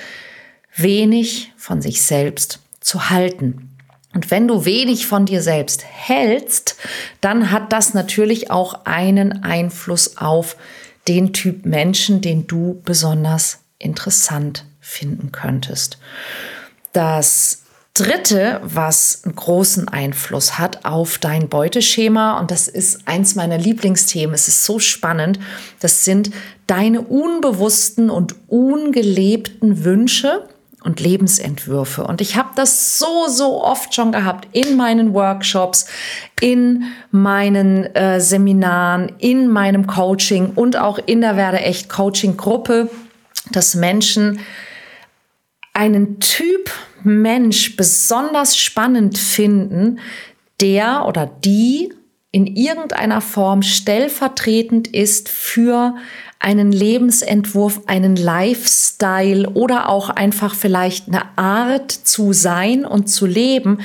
wenig 0.75 1.51
von 1.57 1.81
sich 1.81 2.01
selbst 2.01 2.59
zu 2.79 3.09
halten. 3.09 3.75
Und 4.13 4.31
wenn 4.31 4.47
du 4.47 4.65
wenig 4.65 5.05
von 5.05 5.25
dir 5.25 5.41
selbst 5.41 5.83
hältst, 5.85 6.77
dann 7.21 7.51
hat 7.51 7.73
das 7.73 7.93
natürlich 7.93 8.49
auch 8.49 8.85
einen 8.85 9.43
Einfluss 9.43 10.17
auf 10.17 10.55
den 11.07 11.33
Typ 11.33 11.65
Menschen, 11.65 12.21
den 12.21 12.47
du 12.47 12.81
besonders 12.83 13.59
interessant 13.77 14.65
finden 14.79 15.31
könntest. 15.31 15.99
Das 16.93 17.63
Dritte, 17.97 18.61
was 18.63 19.23
einen 19.23 19.35
großen 19.35 19.87
Einfluss 19.87 20.59
hat 20.59 20.85
auf 20.85 21.17
dein 21.17 21.49
Beuteschema, 21.49 22.39
und 22.39 22.51
das 22.51 22.67
ist 22.67 23.07
eins 23.07 23.33
meiner 23.33 23.57
Lieblingsthemen, 23.57 24.35
es 24.35 24.47
ist 24.47 24.65
so 24.65 24.77
spannend, 24.77 25.39
das 25.79 26.05
sind 26.05 26.29
deine 26.67 27.01
unbewussten 27.01 28.11
und 28.11 28.35
ungelebten 28.47 29.83
Wünsche 29.83 30.47
und 30.83 30.99
Lebensentwürfe. 30.99 32.03
Und 32.03 32.21
ich 32.21 32.35
habe 32.35 32.49
das 32.55 32.99
so, 32.99 33.27
so 33.27 33.63
oft 33.63 33.95
schon 33.95 34.11
gehabt 34.11 34.47
in 34.51 34.77
meinen 34.77 35.15
Workshops, 35.15 35.87
in 36.39 36.83
meinen 37.09 37.95
äh, 37.95 38.21
Seminaren, 38.21 39.11
in 39.17 39.47
meinem 39.47 39.87
Coaching 39.87 40.51
und 40.53 40.77
auch 40.77 40.99
in 41.03 41.21
der 41.21 41.35
Werde 41.35 41.61
echt 41.61 41.89
Coaching 41.89 42.37
Gruppe, 42.37 42.91
dass 43.51 43.73
Menschen 43.73 44.39
einen 45.73 46.19
Typ 46.19 46.69
Mensch 47.07 47.75
besonders 47.75 48.57
spannend 48.57 49.17
finden, 49.17 49.99
der 50.61 51.05
oder 51.07 51.25
die 51.25 51.93
in 52.31 52.45
irgendeiner 52.45 53.21
Form 53.21 53.61
stellvertretend 53.61 54.87
ist 54.87 55.29
für 55.29 55.95
einen 56.39 56.71
Lebensentwurf, 56.71 57.81
einen 57.87 58.15
Lifestyle 58.15 59.49
oder 59.49 59.89
auch 59.89 60.09
einfach 60.09 60.53
vielleicht 60.53 61.07
eine 61.07 61.37
Art 61.37 61.91
zu 61.91 62.33
sein 62.33 62.85
und 62.85 63.07
zu 63.07 63.25
leben, 63.25 63.79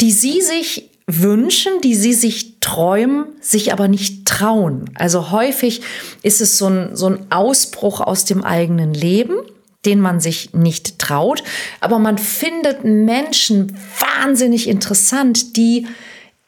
die 0.00 0.12
sie 0.12 0.40
sich 0.42 0.90
wünschen, 1.06 1.80
die 1.82 1.94
sie 1.94 2.12
sich 2.12 2.60
träumen, 2.60 3.24
sich 3.40 3.72
aber 3.72 3.88
nicht 3.88 4.26
trauen. 4.26 4.90
Also 4.94 5.30
häufig 5.30 5.80
ist 6.22 6.42
es 6.42 6.58
so 6.58 6.66
ein, 6.66 6.94
so 6.94 7.06
ein 7.06 7.32
Ausbruch 7.32 8.00
aus 8.00 8.26
dem 8.26 8.44
eigenen 8.44 8.92
Leben 8.92 9.38
den 9.84 10.00
man 10.00 10.20
sich 10.20 10.52
nicht 10.54 10.98
traut. 10.98 11.42
Aber 11.80 11.98
man 11.98 12.18
findet 12.18 12.84
Menschen 12.84 13.76
wahnsinnig 13.98 14.68
interessant, 14.68 15.56
die 15.56 15.86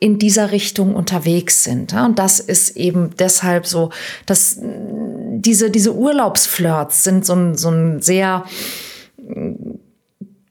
in 0.00 0.18
dieser 0.18 0.50
Richtung 0.50 0.94
unterwegs 0.96 1.62
sind. 1.62 1.92
Und 1.92 2.18
das 2.18 2.40
ist 2.40 2.76
eben 2.76 3.10
deshalb 3.18 3.66
so, 3.66 3.90
dass 4.24 4.58
diese, 4.60 5.70
diese 5.70 5.94
Urlaubsflirts 5.94 7.04
sind 7.04 7.26
so 7.26 7.34
ein, 7.34 7.56
so 7.56 7.70
ein 7.70 8.00
sehr 8.00 8.44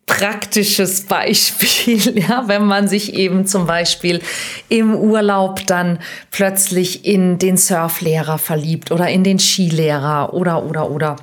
praktisches 0.05 1.01
Beispiel, 1.07 2.19
ja, 2.19 2.47
wenn 2.47 2.65
man 2.65 2.87
sich 2.87 3.13
eben 3.13 3.47
zum 3.47 3.65
Beispiel 3.65 4.21
im 4.69 4.95
Urlaub 4.95 5.65
dann 5.65 5.99
plötzlich 6.29 7.05
in 7.05 7.39
den 7.39 7.57
Surflehrer 7.57 8.37
verliebt 8.37 8.91
oder 8.91 9.09
in 9.09 9.23
den 9.23 9.39
Skilehrer 9.39 10.33
oder, 10.33 10.63
oder, 10.63 10.91
oder. 10.91 11.15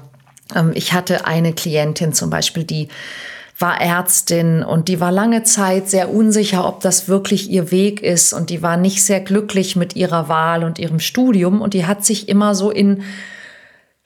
Ähm, 0.55 0.73
ich 0.75 0.93
hatte 0.93 1.27
eine 1.27 1.53
Klientin 1.53 2.13
zum 2.13 2.31
Beispiel, 2.31 2.65
die 2.65 2.89
war 3.59 3.81
Ärztin 3.81 4.63
und 4.63 4.89
die 4.89 5.01
war 5.01 5.11
lange 5.11 5.43
Zeit 5.43 5.89
sehr 5.89 6.13
unsicher, 6.13 6.67
ob 6.69 6.81
das 6.81 7.09
wirklich 7.09 7.49
ihr 7.49 7.71
Weg 7.71 8.03
ist 8.03 8.35
und 8.35 8.51
die 8.51 8.63
war 8.63 8.77
nicht 8.77 9.03
sehr 9.03 9.21
glücklich 9.21 9.77
mit 9.77 9.97
ihrer 9.97 10.29
Wahl 10.29 10.63
und 10.63 10.79
ihrem 10.79 11.01
Studium 11.01 11.63
und 11.63 11.73
die 11.73 11.87
hat 11.87 12.05
sich 12.05 12.29
immer 12.29 12.55
so 12.55 12.71
in 12.71 13.03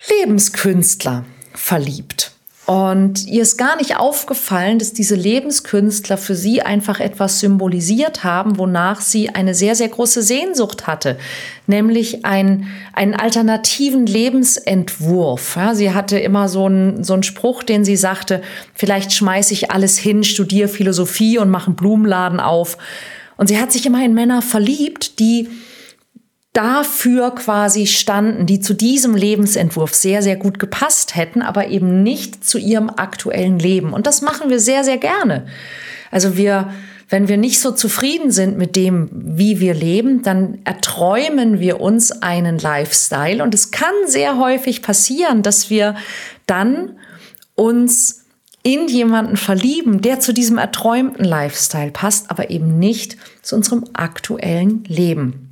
Lebenskünstler 0.08 1.24
verliebt. 1.52 2.29
Und 2.70 3.26
ihr 3.26 3.42
ist 3.42 3.56
gar 3.56 3.74
nicht 3.78 3.96
aufgefallen, 3.96 4.78
dass 4.78 4.92
diese 4.92 5.16
Lebenskünstler 5.16 6.16
für 6.16 6.36
sie 6.36 6.62
einfach 6.62 7.00
etwas 7.00 7.40
symbolisiert 7.40 8.22
haben, 8.22 8.58
wonach 8.58 9.00
sie 9.00 9.28
eine 9.28 9.56
sehr, 9.56 9.74
sehr 9.74 9.88
große 9.88 10.22
Sehnsucht 10.22 10.86
hatte, 10.86 11.18
nämlich 11.66 12.24
ein, 12.24 12.68
einen 12.92 13.14
alternativen 13.14 14.06
Lebensentwurf. 14.06 15.56
Ja, 15.56 15.74
sie 15.74 15.92
hatte 15.92 16.20
immer 16.20 16.48
so 16.48 16.66
einen, 16.66 17.02
so 17.02 17.14
einen 17.14 17.24
Spruch, 17.24 17.64
den 17.64 17.84
sie 17.84 17.96
sagte, 17.96 18.40
vielleicht 18.72 19.12
schmeiße 19.14 19.52
ich 19.52 19.72
alles 19.72 19.98
hin, 19.98 20.22
studiere 20.22 20.68
Philosophie 20.68 21.38
und 21.38 21.50
mache 21.50 21.66
einen 21.66 21.76
Blumenladen 21.76 22.38
auf. 22.38 22.78
Und 23.36 23.48
sie 23.48 23.58
hat 23.58 23.72
sich 23.72 23.84
immer 23.84 24.04
in 24.04 24.14
Männer 24.14 24.42
verliebt, 24.42 25.18
die 25.18 25.48
dafür 26.52 27.30
quasi 27.32 27.86
standen, 27.86 28.46
die 28.46 28.60
zu 28.60 28.74
diesem 28.74 29.14
Lebensentwurf 29.14 29.94
sehr, 29.94 30.22
sehr 30.22 30.36
gut 30.36 30.58
gepasst 30.58 31.14
hätten, 31.14 31.42
aber 31.42 31.68
eben 31.68 32.02
nicht 32.02 32.44
zu 32.44 32.58
ihrem 32.58 32.90
aktuellen 32.90 33.58
Leben. 33.58 33.92
Und 33.92 34.06
das 34.06 34.20
machen 34.20 34.50
wir 34.50 34.58
sehr, 34.58 34.82
sehr 34.82 34.98
gerne. 34.98 35.46
Also 36.10 36.36
wir, 36.36 36.72
wenn 37.08 37.28
wir 37.28 37.36
nicht 37.36 37.60
so 37.60 37.70
zufrieden 37.70 38.32
sind 38.32 38.58
mit 38.58 38.74
dem, 38.74 39.08
wie 39.12 39.60
wir 39.60 39.74
leben, 39.74 40.22
dann 40.22 40.58
erträumen 40.64 41.60
wir 41.60 41.80
uns 41.80 42.10
einen 42.10 42.58
Lifestyle. 42.58 43.44
Und 43.44 43.54
es 43.54 43.70
kann 43.70 43.94
sehr 44.06 44.38
häufig 44.38 44.82
passieren, 44.82 45.42
dass 45.42 45.70
wir 45.70 45.94
dann 46.46 46.98
uns 47.54 48.24
in 48.62 48.88
jemanden 48.88 49.36
verlieben, 49.36 50.02
der 50.02 50.18
zu 50.18 50.34
diesem 50.34 50.58
erträumten 50.58 51.24
Lifestyle 51.24 51.92
passt, 51.92 52.28
aber 52.30 52.50
eben 52.50 52.78
nicht 52.78 53.16
zu 53.42 53.54
unserem 53.54 53.84
aktuellen 53.92 54.82
Leben. 54.84 55.49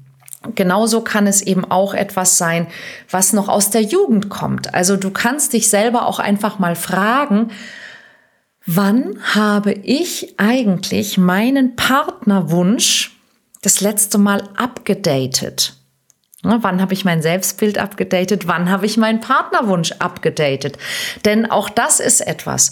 Genauso 0.55 1.03
kann 1.03 1.27
es 1.27 1.43
eben 1.43 1.65
auch 1.65 1.95
etwas 1.95 2.39
sein, 2.39 2.67
was 3.11 3.33
noch 3.33 3.49
aus 3.49 3.71
der 3.71 3.83
Jugend 3.83 4.29
kommt. 4.29 4.75
Also 4.75 4.97
du 4.97 5.11
kannst 5.11 5.53
dich 5.53 5.69
selber 5.69 6.07
auch 6.07 6.19
einfach 6.19 6.59
mal 6.59 6.77
fragen, 6.77 7.51
wann 8.67 9.19
habe 9.35 9.73
ich 9.73 10.35
eigentlich 10.39 11.19
meinen 11.19 11.77
Partnerwunsch 11.77 13.17
das 13.63 13.81
letzte 13.81 14.19
Mal 14.19 14.43
abgedatet? 14.57 15.75
Wann 16.43 16.81
habe 16.81 16.95
ich 16.95 17.05
mein 17.05 17.21
Selbstbild 17.21 17.79
abgedatet? 17.79 18.47
Wann 18.47 18.71
habe 18.71 18.87
ich 18.87 18.97
meinen 18.97 19.21
Partnerwunsch 19.21 19.93
abgedatet? 19.99 20.79
Denn 21.25 21.51
auch 21.51 21.69
das 21.69 21.99
ist 21.99 22.21
etwas. 22.21 22.71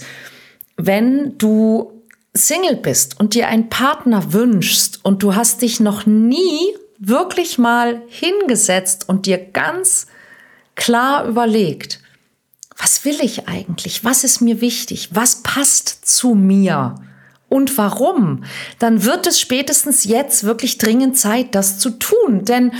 Wenn 0.77 1.37
du 1.39 1.97
Single 2.33 2.77
bist 2.77 3.19
und 3.19 3.35
dir 3.35 3.49
einen 3.49 3.69
Partner 3.69 4.33
wünschst 4.33 5.05
und 5.05 5.23
du 5.23 5.35
hast 5.35 5.63
dich 5.63 5.81
noch 5.81 6.07
nie 6.07 6.77
wirklich 6.99 7.59
mal 7.59 8.03
hingesetzt 8.09 9.09
und 9.09 9.27
dir 9.27 9.39
ganz 9.39 10.07
klar 10.75 11.27
überlegt, 11.27 12.01
was 12.77 13.05
will 13.05 13.21
ich 13.23 13.49
eigentlich? 13.49 14.05
Was 14.05 14.25
ist 14.25 14.41
mir 14.41 14.61
wichtig? 14.61 15.11
Was 15.13 15.43
passt 15.43 16.07
zu 16.07 16.35
mir? 16.35 16.95
Und 17.49 17.79
warum? 17.79 18.43
Dann 18.81 19.05
wird 19.05 19.27
es 19.27 19.39
spätestens 19.41 20.05
jetzt 20.05 20.45
wirklich 20.45 20.79
dringend 20.79 21.17
Zeit, 21.17 21.55
das 21.55 21.79
zu 21.79 21.91
tun. 21.91 22.45
Denn 22.45 22.73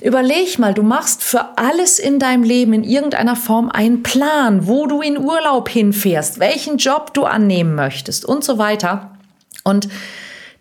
überleg 0.00 0.58
mal, 0.58 0.72
du 0.72 0.82
machst 0.82 1.22
für 1.22 1.58
alles 1.58 1.98
in 1.98 2.18
deinem 2.18 2.42
Leben 2.42 2.72
in 2.72 2.82
irgendeiner 2.82 3.36
Form 3.36 3.68
einen 3.68 4.02
Plan, 4.02 4.66
wo 4.66 4.86
du 4.86 5.02
in 5.02 5.18
Urlaub 5.18 5.68
hinfährst, 5.68 6.38
welchen 6.40 6.78
Job 6.78 7.12
du 7.12 7.24
annehmen 7.24 7.74
möchtest 7.74 8.24
und 8.24 8.42
so 8.42 8.56
weiter. 8.56 9.18
Und 9.64 9.88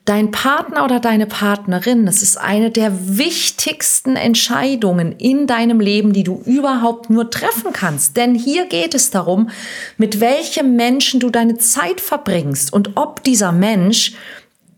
Dein 0.06 0.30
Partner 0.30 0.86
oder 0.86 1.00
deine 1.00 1.26
Partnerin, 1.26 2.06
das 2.06 2.22
ist 2.22 2.38
eine 2.38 2.70
der 2.70 3.18
wichtigsten 3.18 4.16
Entscheidungen 4.16 5.14
in 5.14 5.48
deinem 5.48 5.80
Leben, 5.80 6.14
die 6.14 6.24
du 6.24 6.44
überhaupt 6.46 7.10
nur 7.10 7.32
treffen 7.32 7.74
kannst. 7.74 8.16
Denn 8.16 8.36
hier 8.36 8.68
geht 8.68 8.94
es 8.94 9.10
darum, 9.10 9.50
mit 9.98 10.20
welchem 10.20 10.76
Menschen 10.76 11.20
du 11.20 11.32
deine 11.32 11.58
Zeit 11.58 12.02
verbringst 12.02 12.72
und 12.72 12.92
ob 12.98 13.24
dieser 13.24 13.52
Mensch 13.52 14.14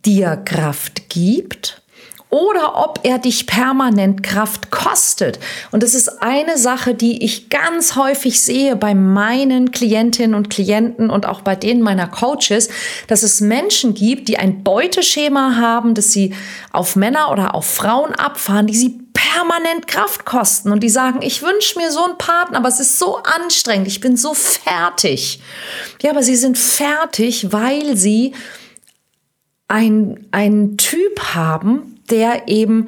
dir 0.05 0.37
Kraft 0.37 1.09
gibt 1.09 1.81
oder 2.29 2.75
ob 2.75 2.99
er 3.03 3.19
dich 3.19 3.47
permanent 3.47 4.21
Kraft 4.21 4.69
kostet. 4.69 5.39
Und 5.71 5.81
das 5.81 5.93
ist 5.93 6.21
eine 6.21 6.57
Sache, 6.57 6.93
die 6.93 7.23
ich 7.23 7.49
ganz 7.49 7.95
häufig 7.95 8.41
sehe 8.41 8.75
bei 8.75 8.93
meinen 8.93 9.71
Klientinnen 9.71 10.35
und 10.35 10.49
Klienten 10.49 11.09
und 11.09 11.25
auch 11.25 11.41
bei 11.41 11.55
denen 11.55 11.81
meiner 11.81 12.07
Coaches, 12.07 12.69
dass 13.07 13.23
es 13.23 13.39
Menschen 13.39 13.93
gibt, 13.93 14.27
die 14.27 14.37
ein 14.37 14.63
Beuteschema 14.63 15.55
haben, 15.55 15.93
dass 15.93 16.11
sie 16.11 16.33
auf 16.73 16.95
Männer 16.97 17.31
oder 17.31 17.55
auf 17.55 17.65
Frauen 17.65 18.13
abfahren, 18.13 18.67
die 18.67 18.75
sie 18.75 18.99
permanent 19.13 19.87
Kraft 19.87 20.25
kosten 20.25 20.71
und 20.71 20.81
die 20.81 20.89
sagen, 20.89 21.21
ich 21.21 21.41
wünsche 21.41 21.79
mir 21.79 21.91
so 21.91 22.03
einen 22.03 22.17
Partner, 22.17 22.57
aber 22.57 22.67
es 22.67 22.79
ist 22.79 22.99
so 22.99 23.17
anstrengend, 23.17 23.87
ich 23.87 23.99
bin 23.99 24.17
so 24.17 24.33
fertig. 24.33 25.39
Ja, 26.01 26.11
aber 26.11 26.23
sie 26.23 26.35
sind 26.35 26.57
fertig, 26.57 27.51
weil 27.51 27.95
sie 27.97 28.33
ein, 29.67 30.27
einen 30.31 30.77
Typ 30.77 31.19
haben, 31.33 31.96
der 32.09 32.47
eben 32.47 32.87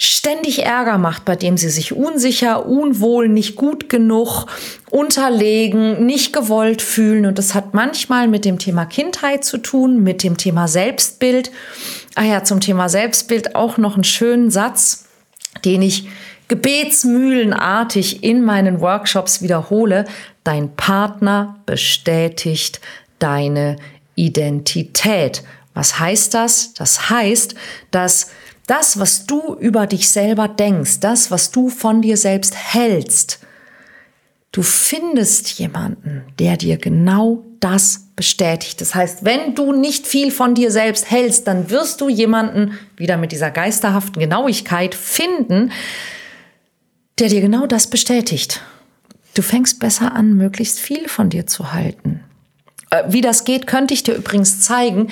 ständig 0.00 0.64
Ärger 0.64 0.96
macht, 0.96 1.24
bei 1.24 1.34
dem 1.34 1.56
sie 1.56 1.70
sich 1.70 1.92
unsicher, 1.92 2.66
unwohl, 2.66 3.28
nicht 3.28 3.56
gut 3.56 3.88
genug, 3.88 4.46
unterlegen, 4.90 6.06
nicht 6.06 6.32
gewollt 6.32 6.82
fühlen. 6.82 7.26
Und 7.26 7.36
das 7.36 7.52
hat 7.54 7.74
manchmal 7.74 8.28
mit 8.28 8.44
dem 8.44 8.60
Thema 8.60 8.86
Kindheit 8.86 9.44
zu 9.44 9.58
tun, 9.58 10.04
mit 10.04 10.22
dem 10.22 10.36
Thema 10.36 10.68
Selbstbild. 10.68 11.50
Ah 12.14 12.22
ja, 12.22 12.44
zum 12.44 12.60
Thema 12.60 12.88
Selbstbild 12.88 13.56
auch 13.56 13.76
noch 13.76 13.94
einen 13.94 14.04
schönen 14.04 14.52
Satz, 14.52 15.06
den 15.64 15.82
ich 15.82 16.08
gebetsmühlenartig 16.46 18.22
in 18.22 18.44
meinen 18.44 18.80
Workshops 18.80 19.42
wiederhole. 19.42 20.04
Dein 20.44 20.76
Partner 20.76 21.56
bestätigt 21.66 22.80
deine 23.18 23.76
Identität. 24.14 25.42
Was 25.78 26.00
heißt 26.00 26.34
das? 26.34 26.74
Das 26.74 27.08
heißt, 27.08 27.54
dass 27.92 28.32
das, 28.66 28.98
was 28.98 29.26
du 29.26 29.54
über 29.54 29.86
dich 29.86 30.08
selber 30.08 30.48
denkst, 30.48 30.98
das, 30.98 31.30
was 31.30 31.52
du 31.52 31.68
von 31.68 32.02
dir 32.02 32.16
selbst 32.16 32.56
hältst, 32.56 33.38
du 34.50 34.62
findest 34.62 35.50
jemanden, 35.52 36.24
der 36.40 36.56
dir 36.56 36.78
genau 36.78 37.44
das 37.60 38.08
bestätigt. 38.16 38.80
Das 38.80 38.96
heißt, 38.96 39.24
wenn 39.24 39.54
du 39.54 39.72
nicht 39.72 40.08
viel 40.08 40.32
von 40.32 40.56
dir 40.56 40.72
selbst 40.72 41.12
hältst, 41.12 41.46
dann 41.46 41.70
wirst 41.70 42.00
du 42.00 42.08
jemanden 42.08 42.76
wieder 42.96 43.16
mit 43.16 43.30
dieser 43.30 43.52
geisterhaften 43.52 44.18
Genauigkeit 44.18 44.96
finden, 44.96 45.70
der 47.20 47.28
dir 47.28 47.40
genau 47.40 47.68
das 47.68 47.86
bestätigt. 47.86 48.62
Du 49.34 49.42
fängst 49.42 49.78
besser 49.78 50.12
an, 50.12 50.34
möglichst 50.34 50.80
viel 50.80 51.08
von 51.08 51.30
dir 51.30 51.46
zu 51.46 51.72
halten. 51.72 52.24
Äh, 52.90 53.04
wie 53.08 53.20
das 53.20 53.44
geht, 53.44 53.66
könnte 53.66 53.94
ich 53.94 54.02
dir 54.02 54.14
übrigens 54.14 54.60
zeigen. 54.60 55.08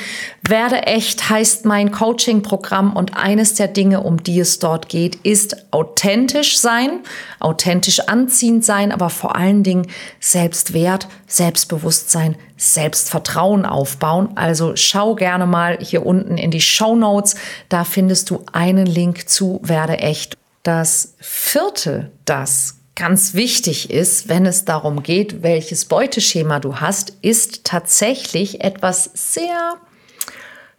Werde 0.46 0.82
echt 0.84 1.28
heißt 1.28 1.64
mein 1.64 1.90
Coaching-Programm 1.90 2.94
und 2.94 3.16
eines 3.16 3.54
der 3.54 3.68
Dinge, 3.68 4.00
um 4.00 4.22
die 4.22 4.40
es 4.40 4.58
dort 4.58 4.88
geht, 4.88 5.16
ist 5.16 5.72
authentisch 5.72 6.58
sein, 6.58 7.00
authentisch 7.40 8.00
anziehend 8.00 8.64
sein, 8.64 8.92
aber 8.92 9.10
vor 9.10 9.36
allen 9.36 9.62
Dingen 9.62 9.86
Selbstwert, 10.20 11.08
Selbstbewusstsein, 11.26 12.36
Selbstvertrauen 12.56 13.66
aufbauen. 13.66 14.30
Also 14.36 14.76
schau 14.76 15.14
gerne 15.14 15.46
mal 15.46 15.78
hier 15.80 16.06
unten 16.06 16.38
in 16.38 16.50
die 16.50 16.62
Show 16.62 16.96
Notes. 16.96 17.34
Da 17.68 17.84
findest 17.84 18.30
du 18.30 18.44
einen 18.52 18.86
Link 18.86 19.28
zu 19.28 19.60
Werde 19.62 19.98
echt. 19.98 20.36
Das 20.62 21.14
vierte, 21.20 22.10
das 22.24 22.75
ganz 22.96 23.34
wichtig 23.34 23.90
ist, 23.90 24.28
wenn 24.28 24.46
es 24.46 24.64
darum 24.64 25.02
geht, 25.04 25.42
welches 25.42 25.84
Beuteschema 25.84 26.58
du 26.58 26.80
hast, 26.80 27.10
ist 27.22 27.64
tatsächlich 27.64 28.62
etwas 28.62 29.10
sehr 29.14 29.74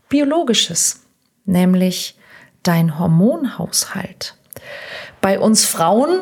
biologisches, 0.09 1.01
nämlich 1.45 2.17
dein 2.63 2.99
Hormonhaushalt. 2.99 4.35
Bei 5.21 5.39
uns 5.39 5.65
Frauen 5.65 6.21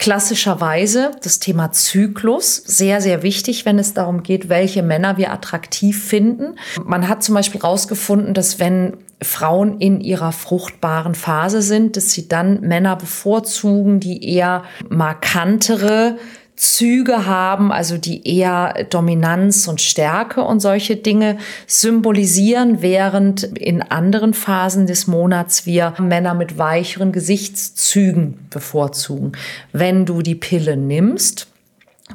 klassischerweise 0.00 1.12
das 1.22 1.40
Thema 1.40 1.72
Zyklus 1.72 2.56
sehr, 2.56 3.02
sehr 3.02 3.22
wichtig, 3.22 3.66
wenn 3.66 3.78
es 3.78 3.92
darum 3.92 4.22
geht, 4.22 4.48
welche 4.48 4.82
Männer 4.82 5.18
wir 5.18 5.30
attraktiv 5.30 6.02
finden. 6.02 6.56
Man 6.82 7.06
hat 7.06 7.22
zum 7.22 7.34
Beispiel 7.34 7.60
herausgefunden, 7.60 8.32
dass 8.32 8.58
wenn 8.58 8.96
Frauen 9.22 9.78
in 9.78 10.00
ihrer 10.00 10.32
fruchtbaren 10.32 11.14
Phase 11.14 11.60
sind, 11.60 11.98
dass 11.98 12.12
sie 12.12 12.28
dann 12.28 12.62
Männer 12.62 12.96
bevorzugen, 12.96 14.00
die 14.00 14.24
eher 14.26 14.64
markantere 14.88 16.16
Züge 16.60 17.24
haben, 17.24 17.72
also 17.72 17.96
die 17.96 18.28
eher 18.28 18.84
Dominanz 18.90 19.66
und 19.66 19.80
Stärke 19.80 20.42
und 20.42 20.60
solche 20.60 20.94
Dinge 20.94 21.38
symbolisieren, 21.66 22.82
während 22.82 23.44
in 23.44 23.80
anderen 23.80 24.34
Phasen 24.34 24.86
des 24.86 25.06
Monats 25.06 25.64
wir 25.64 25.94
Männer 25.98 26.34
mit 26.34 26.58
weicheren 26.58 27.12
Gesichtszügen 27.12 28.46
bevorzugen. 28.50 29.32
Wenn 29.72 30.04
du 30.04 30.20
die 30.20 30.34
Pille 30.34 30.76
nimmst, 30.76 31.46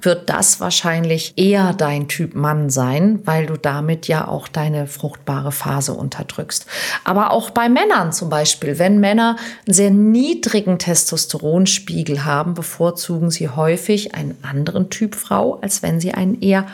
wird 0.05 0.29
das 0.29 0.59
wahrscheinlich 0.59 1.33
eher 1.35 1.73
dein 1.73 2.07
Typ 2.07 2.35
Mann 2.35 2.69
sein, 2.69 3.19
weil 3.25 3.45
du 3.45 3.57
damit 3.57 4.07
ja 4.07 4.27
auch 4.27 4.47
deine 4.47 4.87
fruchtbare 4.87 5.51
Phase 5.51 5.93
unterdrückst. 5.93 6.65
Aber 7.03 7.31
auch 7.31 7.49
bei 7.49 7.67
Männern 7.69 8.13
zum 8.13 8.29
Beispiel, 8.29 8.79
wenn 8.79 8.99
Männer 8.99 9.35
einen 9.65 9.73
sehr 9.73 9.91
niedrigen 9.91 10.79
Testosteronspiegel 10.79 12.25
haben, 12.25 12.53
bevorzugen 12.53 13.31
sie 13.31 13.49
häufig 13.49 14.15
einen 14.15 14.37
anderen 14.43 14.89
Typ 14.89 15.15
Frau, 15.15 15.59
als 15.61 15.83
wenn 15.83 15.99
sie 15.99 16.13
einen 16.13 16.41
eher 16.41 16.67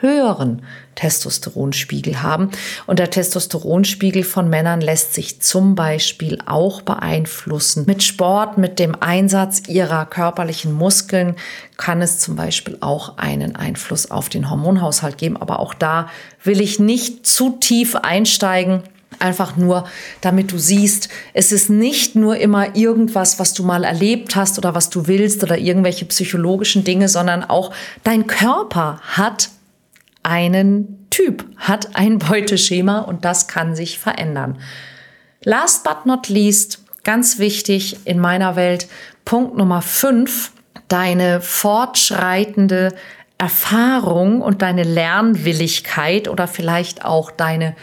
höheren 0.00 0.62
Testosteronspiegel 0.96 2.22
haben. 2.22 2.50
Und 2.86 2.98
der 2.98 3.10
Testosteronspiegel 3.10 4.24
von 4.24 4.48
Männern 4.48 4.80
lässt 4.80 5.14
sich 5.14 5.40
zum 5.40 5.74
Beispiel 5.74 6.38
auch 6.46 6.82
beeinflussen. 6.82 7.84
Mit 7.86 8.02
Sport, 8.02 8.58
mit 8.58 8.78
dem 8.78 8.96
Einsatz 9.00 9.62
ihrer 9.68 10.06
körperlichen 10.06 10.72
Muskeln 10.72 11.36
kann 11.76 12.02
es 12.02 12.18
zum 12.18 12.36
Beispiel 12.36 12.78
auch 12.80 13.18
einen 13.18 13.56
Einfluss 13.56 14.10
auf 14.10 14.28
den 14.28 14.50
Hormonhaushalt 14.50 15.18
geben. 15.18 15.36
Aber 15.36 15.60
auch 15.60 15.74
da 15.74 16.08
will 16.42 16.60
ich 16.60 16.78
nicht 16.80 17.26
zu 17.26 17.50
tief 17.60 17.94
einsteigen. 17.94 18.82
Einfach 19.18 19.56
nur, 19.56 19.86
damit 20.20 20.52
du 20.52 20.58
siehst, 20.58 21.08
es 21.32 21.50
ist 21.50 21.70
nicht 21.70 22.16
nur 22.16 22.36
immer 22.36 22.76
irgendwas, 22.76 23.38
was 23.38 23.54
du 23.54 23.62
mal 23.62 23.84
erlebt 23.84 24.36
hast 24.36 24.58
oder 24.58 24.74
was 24.74 24.90
du 24.90 25.06
willst 25.06 25.42
oder 25.42 25.56
irgendwelche 25.56 26.04
psychologischen 26.04 26.84
Dinge, 26.84 27.08
sondern 27.08 27.42
auch 27.42 27.72
dein 28.02 28.26
Körper 28.26 29.00
hat 29.02 29.48
einen 30.26 31.06
Typ, 31.10 31.44
hat 31.56 31.96
ein 31.96 32.18
Beuteschema 32.18 32.98
und 33.00 33.24
das 33.24 33.48
kann 33.48 33.74
sich 33.74 33.98
verändern. 33.98 34.58
Last 35.42 35.84
but 35.84 36.04
not 36.04 36.28
least, 36.28 36.84
ganz 37.04 37.38
wichtig 37.38 37.98
in 38.04 38.18
meiner 38.18 38.56
Welt, 38.56 38.88
Punkt 39.24 39.56
Nummer 39.56 39.82
5, 39.82 40.52
deine 40.88 41.40
fortschreitende 41.40 42.94
Erfahrung 43.38 44.42
und 44.42 44.62
deine 44.62 44.82
Lernwilligkeit 44.82 46.28
oder 46.28 46.48
vielleicht 46.48 47.04
auch 47.04 47.30
deine 47.30 47.76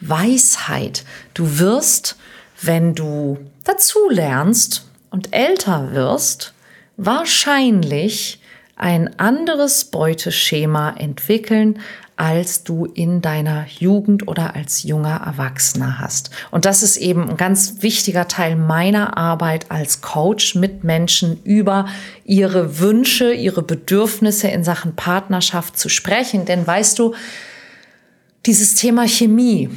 Weisheit. 0.00 1.04
Du 1.34 1.58
wirst, 1.58 2.16
wenn 2.62 2.94
du 2.94 3.38
dazu 3.64 3.98
lernst, 4.08 4.86
und 5.10 5.34
älter 5.34 5.92
wirst, 5.92 6.54
wahrscheinlich 6.96 8.39
ein 8.80 9.18
anderes 9.18 9.84
Beuteschema 9.84 10.94
entwickeln, 10.96 11.78
als 12.16 12.64
du 12.64 12.86
in 12.86 13.22
deiner 13.22 13.66
Jugend 13.78 14.26
oder 14.28 14.54
als 14.54 14.82
junger 14.82 15.22
Erwachsener 15.24 15.98
hast. 15.98 16.30
Und 16.50 16.64
das 16.64 16.82
ist 16.82 16.96
eben 16.96 17.30
ein 17.30 17.36
ganz 17.36 17.76
wichtiger 17.80 18.28
Teil 18.28 18.56
meiner 18.56 19.16
Arbeit 19.16 19.70
als 19.70 20.00
Coach 20.00 20.54
mit 20.54 20.82
Menschen 20.84 21.42
über 21.44 21.86
ihre 22.24 22.78
Wünsche, 22.78 23.32
ihre 23.32 23.62
Bedürfnisse 23.62 24.48
in 24.48 24.64
Sachen 24.64 24.96
Partnerschaft 24.96 25.78
zu 25.78 25.88
sprechen. 25.88 26.44
Denn 26.44 26.66
weißt 26.66 26.98
du, 26.98 27.14
dieses 28.46 28.74
Thema 28.74 29.06
Chemie 29.06 29.68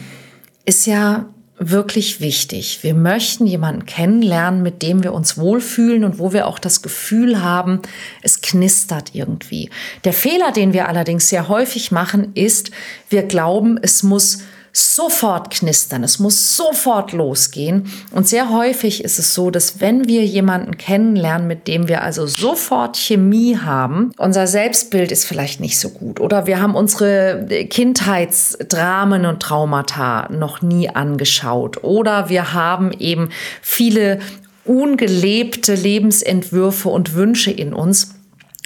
ist 0.66 0.86
ja 0.86 1.26
wirklich 1.70 2.22
wichtig. 2.22 2.80
Wir 2.82 2.94
möchten 2.94 3.46
jemanden 3.46 3.86
kennenlernen, 3.86 4.64
mit 4.64 4.82
dem 4.82 5.04
wir 5.04 5.14
uns 5.14 5.38
wohlfühlen 5.38 6.04
und 6.04 6.20
wo 6.20 6.34
wir 6.34 6.48
auch 6.48 6.60
das 6.60 6.82
Gefühl 6.82 7.42
haben, 7.42 7.82
es 8.22 8.42
knistert 8.42 9.12
irgendwie. 9.14 9.70
Der 10.04 10.14
Fehler, 10.14 10.52
den 10.52 10.74
wir 10.74 10.88
allerdings 10.88 11.30
sehr 11.30 11.48
häufig 11.48 11.92
machen, 11.92 12.34
ist, 12.34 12.72
wir 13.10 13.24
glauben, 13.24 13.80
es 13.82 14.04
muss 14.04 14.40
sofort 14.74 15.52
knistern, 15.52 16.04
es 16.04 16.18
muss 16.18 16.58
sofort 16.58 17.14
losgehen. 17.14 17.92
Und 18.12 18.28
sehr 18.28 18.50
häufig 18.50 19.04
ist 19.04 19.20
es 19.20 19.36
so, 19.36 19.52
dass 19.52 19.80
wenn 19.80 20.08
wir 20.08 20.26
jemanden 20.26 20.78
kennenlernen, 20.78 21.48
mit 21.48 21.68
dem 21.68 21.88
wir 21.88 22.02
also 22.02 22.26
sofort 22.26 22.98
Chemie 22.98 23.58
haben, 23.58 24.12
unser 24.18 24.48
Selbstbild 24.48 25.12
ist 25.12 25.26
vielleicht 25.26 25.60
nicht 25.60 25.80
so 25.80 25.90
gut 25.90 26.20
oder 26.20 26.48
wir 26.48 26.60
haben 26.60 26.74
unsere 26.74 27.46
Kindheitsdramen 27.70 29.28
und 29.28 29.42
Traumata 29.42 30.28
noch 30.32 30.64
nie 30.64 30.90
angeschaut 30.90 31.84
oder 31.84 32.30
wir 32.30 32.54
haben 32.54 32.92
eben 32.94 33.30
viele 33.62 34.20
ungelebte 34.66 35.76
Lebensentwürfe 35.76 36.90
und 36.90 37.14
Wünsche 37.14 37.52
in 37.52 37.74
uns 37.74 38.16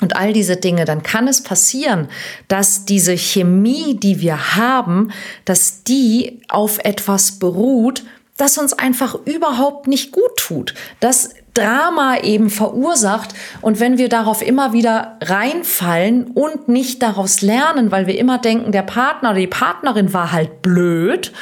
und 0.02 0.16
all 0.16 0.32
diese 0.32 0.58
Dinge, 0.58 0.86
dann 0.86 1.02
kann 1.02 1.28
es 1.28 1.42
passieren, 1.42 2.08
dass 2.48 2.86
diese 2.86 3.18
Chemie, 3.18 3.96
die 4.00 4.22
wir 4.22 4.56
haben, 4.56 5.12
dass 5.46 5.84
die 5.84 6.42
auf 6.50 6.80
etwas 6.84 7.40
beruht, 7.40 8.04
das 8.38 8.60
uns 8.60 8.74
einfach 8.74 9.16
überhaupt 9.26 9.88
nicht 9.88 10.12
gut 10.12 10.38
tut, 10.38 10.76
das 11.00 11.32
Drama 11.56 12.20
eben 12.20 12.52
verursacht. 12.52 13.34
Und 13.62 13.80
wenn 13.80 13.98
wir 13.98 14.10
darauf 14.10 14.46
immer 14.46 14.74
wieder 14.74 15.18
reinfallen 15.22 16.28
und 16.28 16.70
nicht 16.70 17.02
daraus 17.02 17.42
lernen, 17.42 17.92
weil 17.92 18.06
wir 18.06 18.20
immer 18.20 18.38
denken, 18.38 18.72
der 18.72 18.84
Partner 18.84 19.32
oder 19.32 19.40
die 19.40 19.48
Partnerin 19.48 20.14
war 20.14 20.32
halt 20.32 20.62
blöd, 20.62 21.34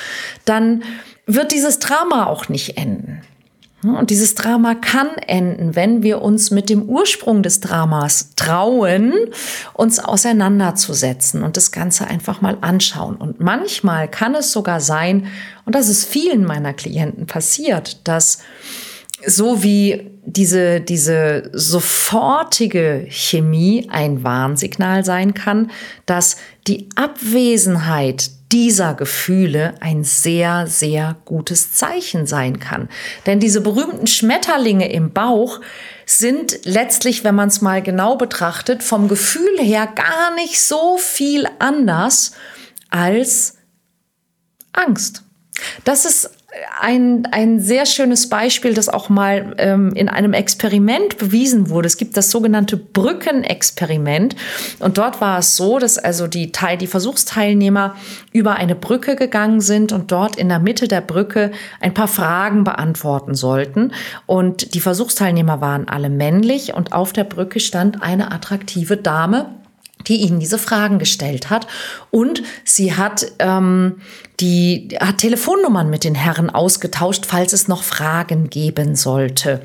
dann 0.46 0.84
wird 1.26 1.52
dieses 1.52 1.80
Drama 1.80 2.28
auch 2.28 2.48
nicht 2.48 2.78
enden. 2.78 3.22
Und 3.93 4.10
dieses 4.10 4.36
Drama 4.36 4.74
kann 4.76 5.10
enden, 5.28 5.76
wenn 5.76 6.02
wir 6.02 6.21
uns 6.21 6.50
mit 6.50 6.69
dem 6.69 6.84
Ursprung 6.84 7.43
des 7.43 7.60
Dramas 7.60 8.32
trauen, 8.36 9.13
uns 9.74 10.00
auseinanderzusetzen 10.00 11.43
und 11.43 11.58
das 11.58 11.71
Ganze 11.71 12.08
einfach 12.08 12.41
mal 12.41 12.58
anschauen. 12.62 13.15
Und 13.15 13.39
manchmal 13.39 14.08
kann 14.08 14.34
es 14.34 14.52
sogar 14.52 14.80
sein, 14.80 15.28
und 15.65 15.74
das 15.76 15.89
ist 15.89 16.06
vielen 16.06 16.45
meiner 16.45 16.74
Klienten 16.74 17.26
passiert, 17.26 18.08
dass 18.08 18.39
so 19.26 19.64
wie 19.64 20.12
diese, 20.26 20.82
diese 20.82 21.50
sofortige 21.54 23.06
Chemie 23.10 23.88
ein 23.92 24.24
Warnsignal 24.24 25.06
sein 25.06 25.34
kann, 25.34 25.72
dass 26.06 26.38
die 26.68 26.90
Abwesenheit 26.96 28.32
dieser 28.52 28.94
Gefühle 28.94 29.76
ein 29.82 30.04
sehr, 30.04 30.68
sehr 30.68 31.18
gutes 31.26 31.74
Zeichen 31.74 32.26
sein 32.26 32.60
kann. 32.60 32.90
Denn 33.26 33.40
diese 33.40 33.62
berühmten 33.62 34.08
Schmetterlinge 34.08 34.92
im 34.92 35.12
Bauch 35.12 35.62
sind 36.06 36.66
letztlich, 36.66 37.24
wenn 37.24 37.36
man 37.36 37.50
es 37.50 37.62
mal 37.62 37.82
genau 37.82 38.16
betrachtet, 38.16 38.84
vom 38.84 39.08
Gefühl 39.08 39.60
her 39.60 39.88
gar 39.88 40.34
nicht 40.36 40.62
so 40.62 40.98
viel 40.98 41.48
anders 41.60 42.34
als 42.90 43.58
Angst. 44.72 45.24
Das 45.84 46.06
ist 46.06 46.30
ein, 46.80 47.28
ein 47.32 47.60
sehr 47.60 47.86
schönes 47.86 48.30
Beispiel, 48.30 48.74
das 48.74 48.89
auch 48.89 49.10
mal 49.10 49.56
ähm, 49.58 49.91
in 49.94 50.10
einem 50.10 50.34
Experiment 50.34 51.18
bewiesen 51.18 51.70
wurde. 51.70 51.88
Es 51.88 51.98
gibt 51.98 52.15
das 52.18 52.32
sogenannte 52.32 52.78
Brückenexperiment. 52.78 54.36
Und 54.80 54.98
dort 54.98 55.22
war 55.22 55.39
es 55.39 55.56
so, 55.56 55.80
dass 55.80 55.98
also 55.98 56.28
die, 56.28 56.52
Teil, 56.52 56.78
die 56.78 56.88
Versuchsteilnehmer 56.88 57.96
über 58.32 58.56
eine 58.56 58.76
Brücke 58.76 59.15
gegangen 59.15 59.62
sind 59.62 59.91
und 59.91 60.12
dort 60.12 60.36
in 60.36 60.50
der 60.50 60.60
Mitte 60.60 60.88
der 60.88 61.02
Brücke 61.02 61.52
ein 61.80 61.94
paar 61.94 62.08
Fragen 62.08 62.63
beantworten 62.63 63.36
sollten. 63.36 63.91
Und 64.26 64.74
die 64.74 64.82
Versuchsteilnehmer 64.82 65.62
waren 65.62 65.88
alle 65.88 66.10
männlich 66.10 66.74
und 66.74 66.94
auf 66.94 67.13
der 67.13 67.24
Brücke 67.24 67.60
stand 67.60 68.02
eine 68.02 68.32
attraktive 68.32 68.98
Dame 68.98 69.50
die 70.08 70.18
ihnen 70.18 70.39
diese 70.39 70.58
Fragen 70.58 71.00
gestellt 71.00 71.50
hat. 71.50 71.68
Und 72.12 72.44
sie 72.63 72.96
hat, 72.96 73.26
ähm, 73.39 73.98
die, 74.39 74.89
hat 75.00 75.20
Telefonnummern 75.20 75.89
mit 75.89 76.04
den 76.04 76.15
Herren 76.15 76.50
ausgetauscht, 76.50 77.26
falls 77.26 77.54
es 77.54 77.68
noch 77.68 77.84
Fragen 77.84 78.50
geben 78.50 78.96
sollte. 78.96 79.62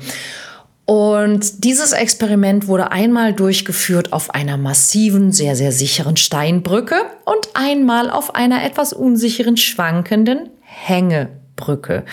Und 0.85 1.63
dieses 1.63 1.93
Experiment 1.93 2.67
wurde 2.67 2.91
einmal 2.91 3.33
durchgeführt 3.33 4.11
auf 4.11 4.33
einer 4.33 4.57
massiven, 4.57 5.31
sehr, 5.31 5.55
sehr 5.55 5.71
sicheren 5.71 6.17
Steinbrücke 6.17 6.95
und 7.23 7.49
einmal 7.53 8.09
auf 8.09 8.35
einer 8.35 8.63
etwas 8.65 8.91
unsicheren, 8.91 9.57
schwankenden 9.57 10.49
Hängebrücke. 10.61 11.40
Hängebrücke. 11.61 12.03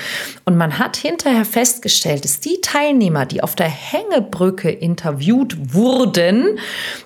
Und 0.45 0.57
man 0.57 0.79
hat 0.79 0.97
hinterher 0.97 1.45
festgestellt, 1.45 2.25
dass 2.25 2.41
die 2.41 2.61
Teilnehmer, 2.61 3.27
die 3.27 3.43
auf 3.43 3.55
der 3.55 3.69
Hängebrücke 3.69 4.71
interviewt 4.71 5.75
wurden, 5.75 6.59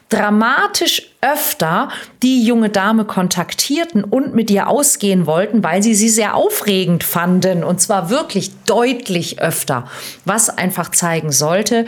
dramatisch 0.08 1.10
öfter 1.20 1.88
die 2.22 2.44
junge 2.44 2.68
Dame 2.68 3.04
kontaktierten 3.04 4.04
und 4.04 4.34
mit 4.34 4.50
ihr 4.50 4.68
ausgehen 4.68 5.26
wollten, 5.26 5.62
weil 5.62 5.82
sie 5.82 5.94
sie 5.94 6.08
sehr 6.08 6.34
aufregend 6.34 7.04
fanden. 7.04 7.64
Und 7.64 7.80
zwar 7.80 8.10
wirklich 8.10 8.52
deutlich 8.66 9.40
öfter, 9.40 9.88
was 10.24 10.50
einfach 10.50 10.90
zeigen 10.90 11.32
sollte, 11.32 11.86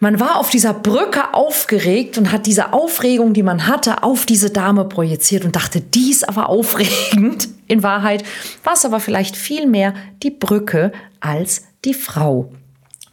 man 0.00 0.20
war 0.20 0.36
auf 0.36 0.50
dieser 0.50 0.74
Brücke 0.74 1.34
aufgeregt 1.34 2.18
und 2.18 2.30
hat 2.30 2.46
diese 2.46 2.72
Aufregung, 2.72 3.34
die 3.34 3.42
man 3.42 3.66
hatte, 3.66 4.04
auf 4.04 4.26
diese 4.26 4.50
Dame 4.50 4.84
projiziert 4.84 5.44
und 5.44 5.56
dachte, 5.56 5.80
die 5.80 6.10
ist 6.10 6.28
aber 6.28 6.48
aufregend. 6.48 7.48
In 7.66 7.82
Wahrheit 7.82 8.22
war 8.64 8.74
es 8.74 8.84
aber 8.84 9.00
vielleicht 9.00 9.36
viel 9.36 9.66
mehr 9.66 9.94
die 10.22 10.30
Brücke 10.30 10.92
als 11.20 11.64
die 11.84 11.94
Frau. 11.94 12.50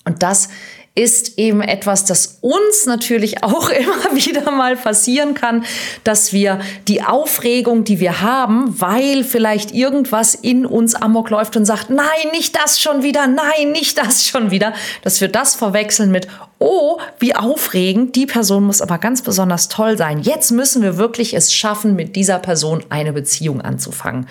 Und 0.06 0.22
das 0.22 0.50
ist 0.96 1.38
eben 1.38 1.62
etwas, 1.62 2.06
das 2.06 2.40
uns 2.40 2.86
natürlich 2.86 3.44
auch 3.44 3.70
immer 3.70 4.16
wieder 4.16 4.50
mal 4.52 4.78
passieren 4.78 5.34
kann, 5.34 5.66
dass 6.04 6.32
wir 6.32 6.60
die 6.88 7.04
Aufregung, 7.04 7.84
die 7.84 8.00
wir 8.00 8.22
haben, 8.22 8.80
weil 8.80 9.24
vielleicht 9.24 9.72
irgendwas 9.72 10.34
in 10.34 10.66
uns 10.66 10.96
amok 10.96 11.30
läuft 11.30 11.58
und 11.58 11.66
sagt, 11.66 11.90
nein, 11.90 12.06
nicht 12.32 12.56
das 12.56 12.82
schon 12.82 13.04
wieder, 13.04 13.28
nein, 13.28 13.72
nicht 13.72 13.98
das 13.98 14.26
schon 14.26 14.52
wieder, 14.52 14.74
dass 15.04 15.20
wir 15.20 15.28
das 15.28 15.56
verwechseln 15.56 16.12
mit, 16.12 16.28
oh, 16.60 16.98
wie 17.20 17.36
aufregend, 17.36 18.16
die 18.16 18.26
Person 18.26 18.64
muss 18.64 18.82
aber 18.82 18.98
ganz 18.98 19.22
besonders 19.22 19.68
toll 19.68 19.98
sein. 19.98 20.22
Jetzt 20.22 20.52
müssen 20.52 20.82
wir 20.82 20.98
wirklich 20.98 21.34
es 21.34 21.54
schaffen, 21.54 21.96
mit 21.96 22.16
dieser 22.16 22.40
Person 22.40 22.84
eine 22.90 23.12
Beziehung 23.12 23.62
anzufangen. 23.62 24.28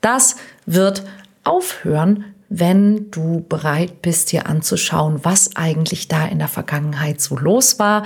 Das 0.00 0.36
wird 0.66 1.02
aufhören, 1.42 2.33
wenn 2.58 3.10
du 3.10 3.44
bereit 3.48 4.02
bist, 4.02 4.32
dir 4.32 4.46
anzuschauen, 4.46 5.20
was 5.24 5.56
eigentlich 5.56 6.08
da 6.08 6.26
in 6.26 6.38
der 6.38 6.48
Vergangenheit 6.48 7.20
so 7.20 7.36
los 7.36 7.78
war, 7.78 8.04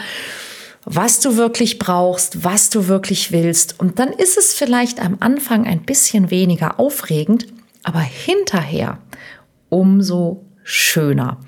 was 0.85 1.21
du 1.21 1.37
wirklich 1.37 1.79
brauchst, 1.79 2.45
was 2.45 2.71
du 2.71 2.89
wirklich 2.89 3.31
willst. 3.31 3.79
Und 3.79 3.99
dann 3.99 4.09
ist 4.09 4.39
es 4.39 4.55
vielleicht 4.55 5.01
am 5.01 5.19
Anfang 5.21 5.67
ein 5.67 5.83
bisschen 5.83 6.31
weniger 6.31 6.81
aufregend, 6.81 7.47
aber 7.83 8.01
hinterher 8.01 8.99
umso 9.69 10.45
schöner. 10.65 11.39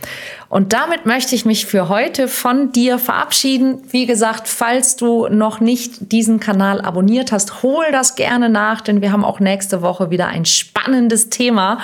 Und 0.48 0.72
damit 0.72 1.04
möchte 1.04 1.34
ich 1.34 1.44
mich 1.44 1.66
für 1.66 1.88
heute 1.88 2.26
von 2.26 2.72
dir 2.72 2.98
verabschieden. 2.98 3.82
Wie 3.90 4.06
gesagt, 4.06 4.48
falls 4.48 4.96
du 4.96 5.28
noch 5.28 5.60
nicht 5.60 6.12
diesen 6.12 6.40
Kanal 6.40 6.80
abonniert 6.80 7.30
hast, 7.30 7.62
hol 7.62 7.84
das 7.92 8.14
gerne 8.14 8.48
nach, 8.48 8.80
denn 8.80 9.02
wir 9.02 9.12
haben 9.12 9.24
auch 9.24 9.40
nächste 9.40 9.82
Woche 9.82 10.10
wieder 10.10 10.26
ein 10.28 10.46
spannendes 10.46 11.28
Thema. 11.28 11.80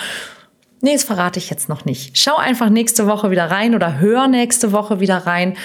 Nee, 0.83 0.93
das 0.93 1.05
verrate 1.05 1.39
ich 1.39 1.49
jetzt 1.49 1.71
noch 1.71 1.87
nicht. 1.87 2.19
Schau 2.19 2.37
einfach 2.37 2.69
nächste 2.69 3.07
Woche 3.07 3.31
wieder 3.31 3.51
rein 3.51 3.75
oder 3.75 3.99
hör 3.99 4.29
nächste 4.29 4.73
Woche 4.73 5.01
wieder 5.01 5.27
rein 5.27 5.57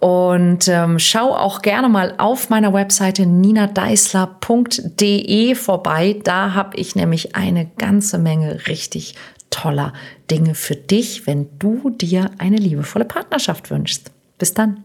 und 0.00 0.66
ähm, 0.66 0.98
schau 0.98 1.36
auch 1.36 1.62
gerne 1.62 1.88
mal 1.88 2.14
auf 2.18 2.50
meiner 2.50 2.74
Webseite 2.74 3.26
ninadeisler.de 3.26 5.54
vorbei. 5.54 6.20
Da 6.24 6.54
habe 6.54 6.76
ich 6.76 6.96
nämlich 6.96 7.36
eine 7.36 7.70
ganze 7.78 8.18
Menge 8.18 8.66
richtig 8.66 9.14
toller 9.50 9.92
Dinge 10.30 10.56
für 10.56 10.74
dich, 10.74 11.28
wenn 11.28 11.46
du 11.58 11.90
dir 11.90 12.32
eine 12.38 12.56
liebevolle 12.56 13.04
Partnerschaft 13.04 13.70
wünschst. 13.70 14.10
Bis 14.38 14.52
dann. 14.52 14.82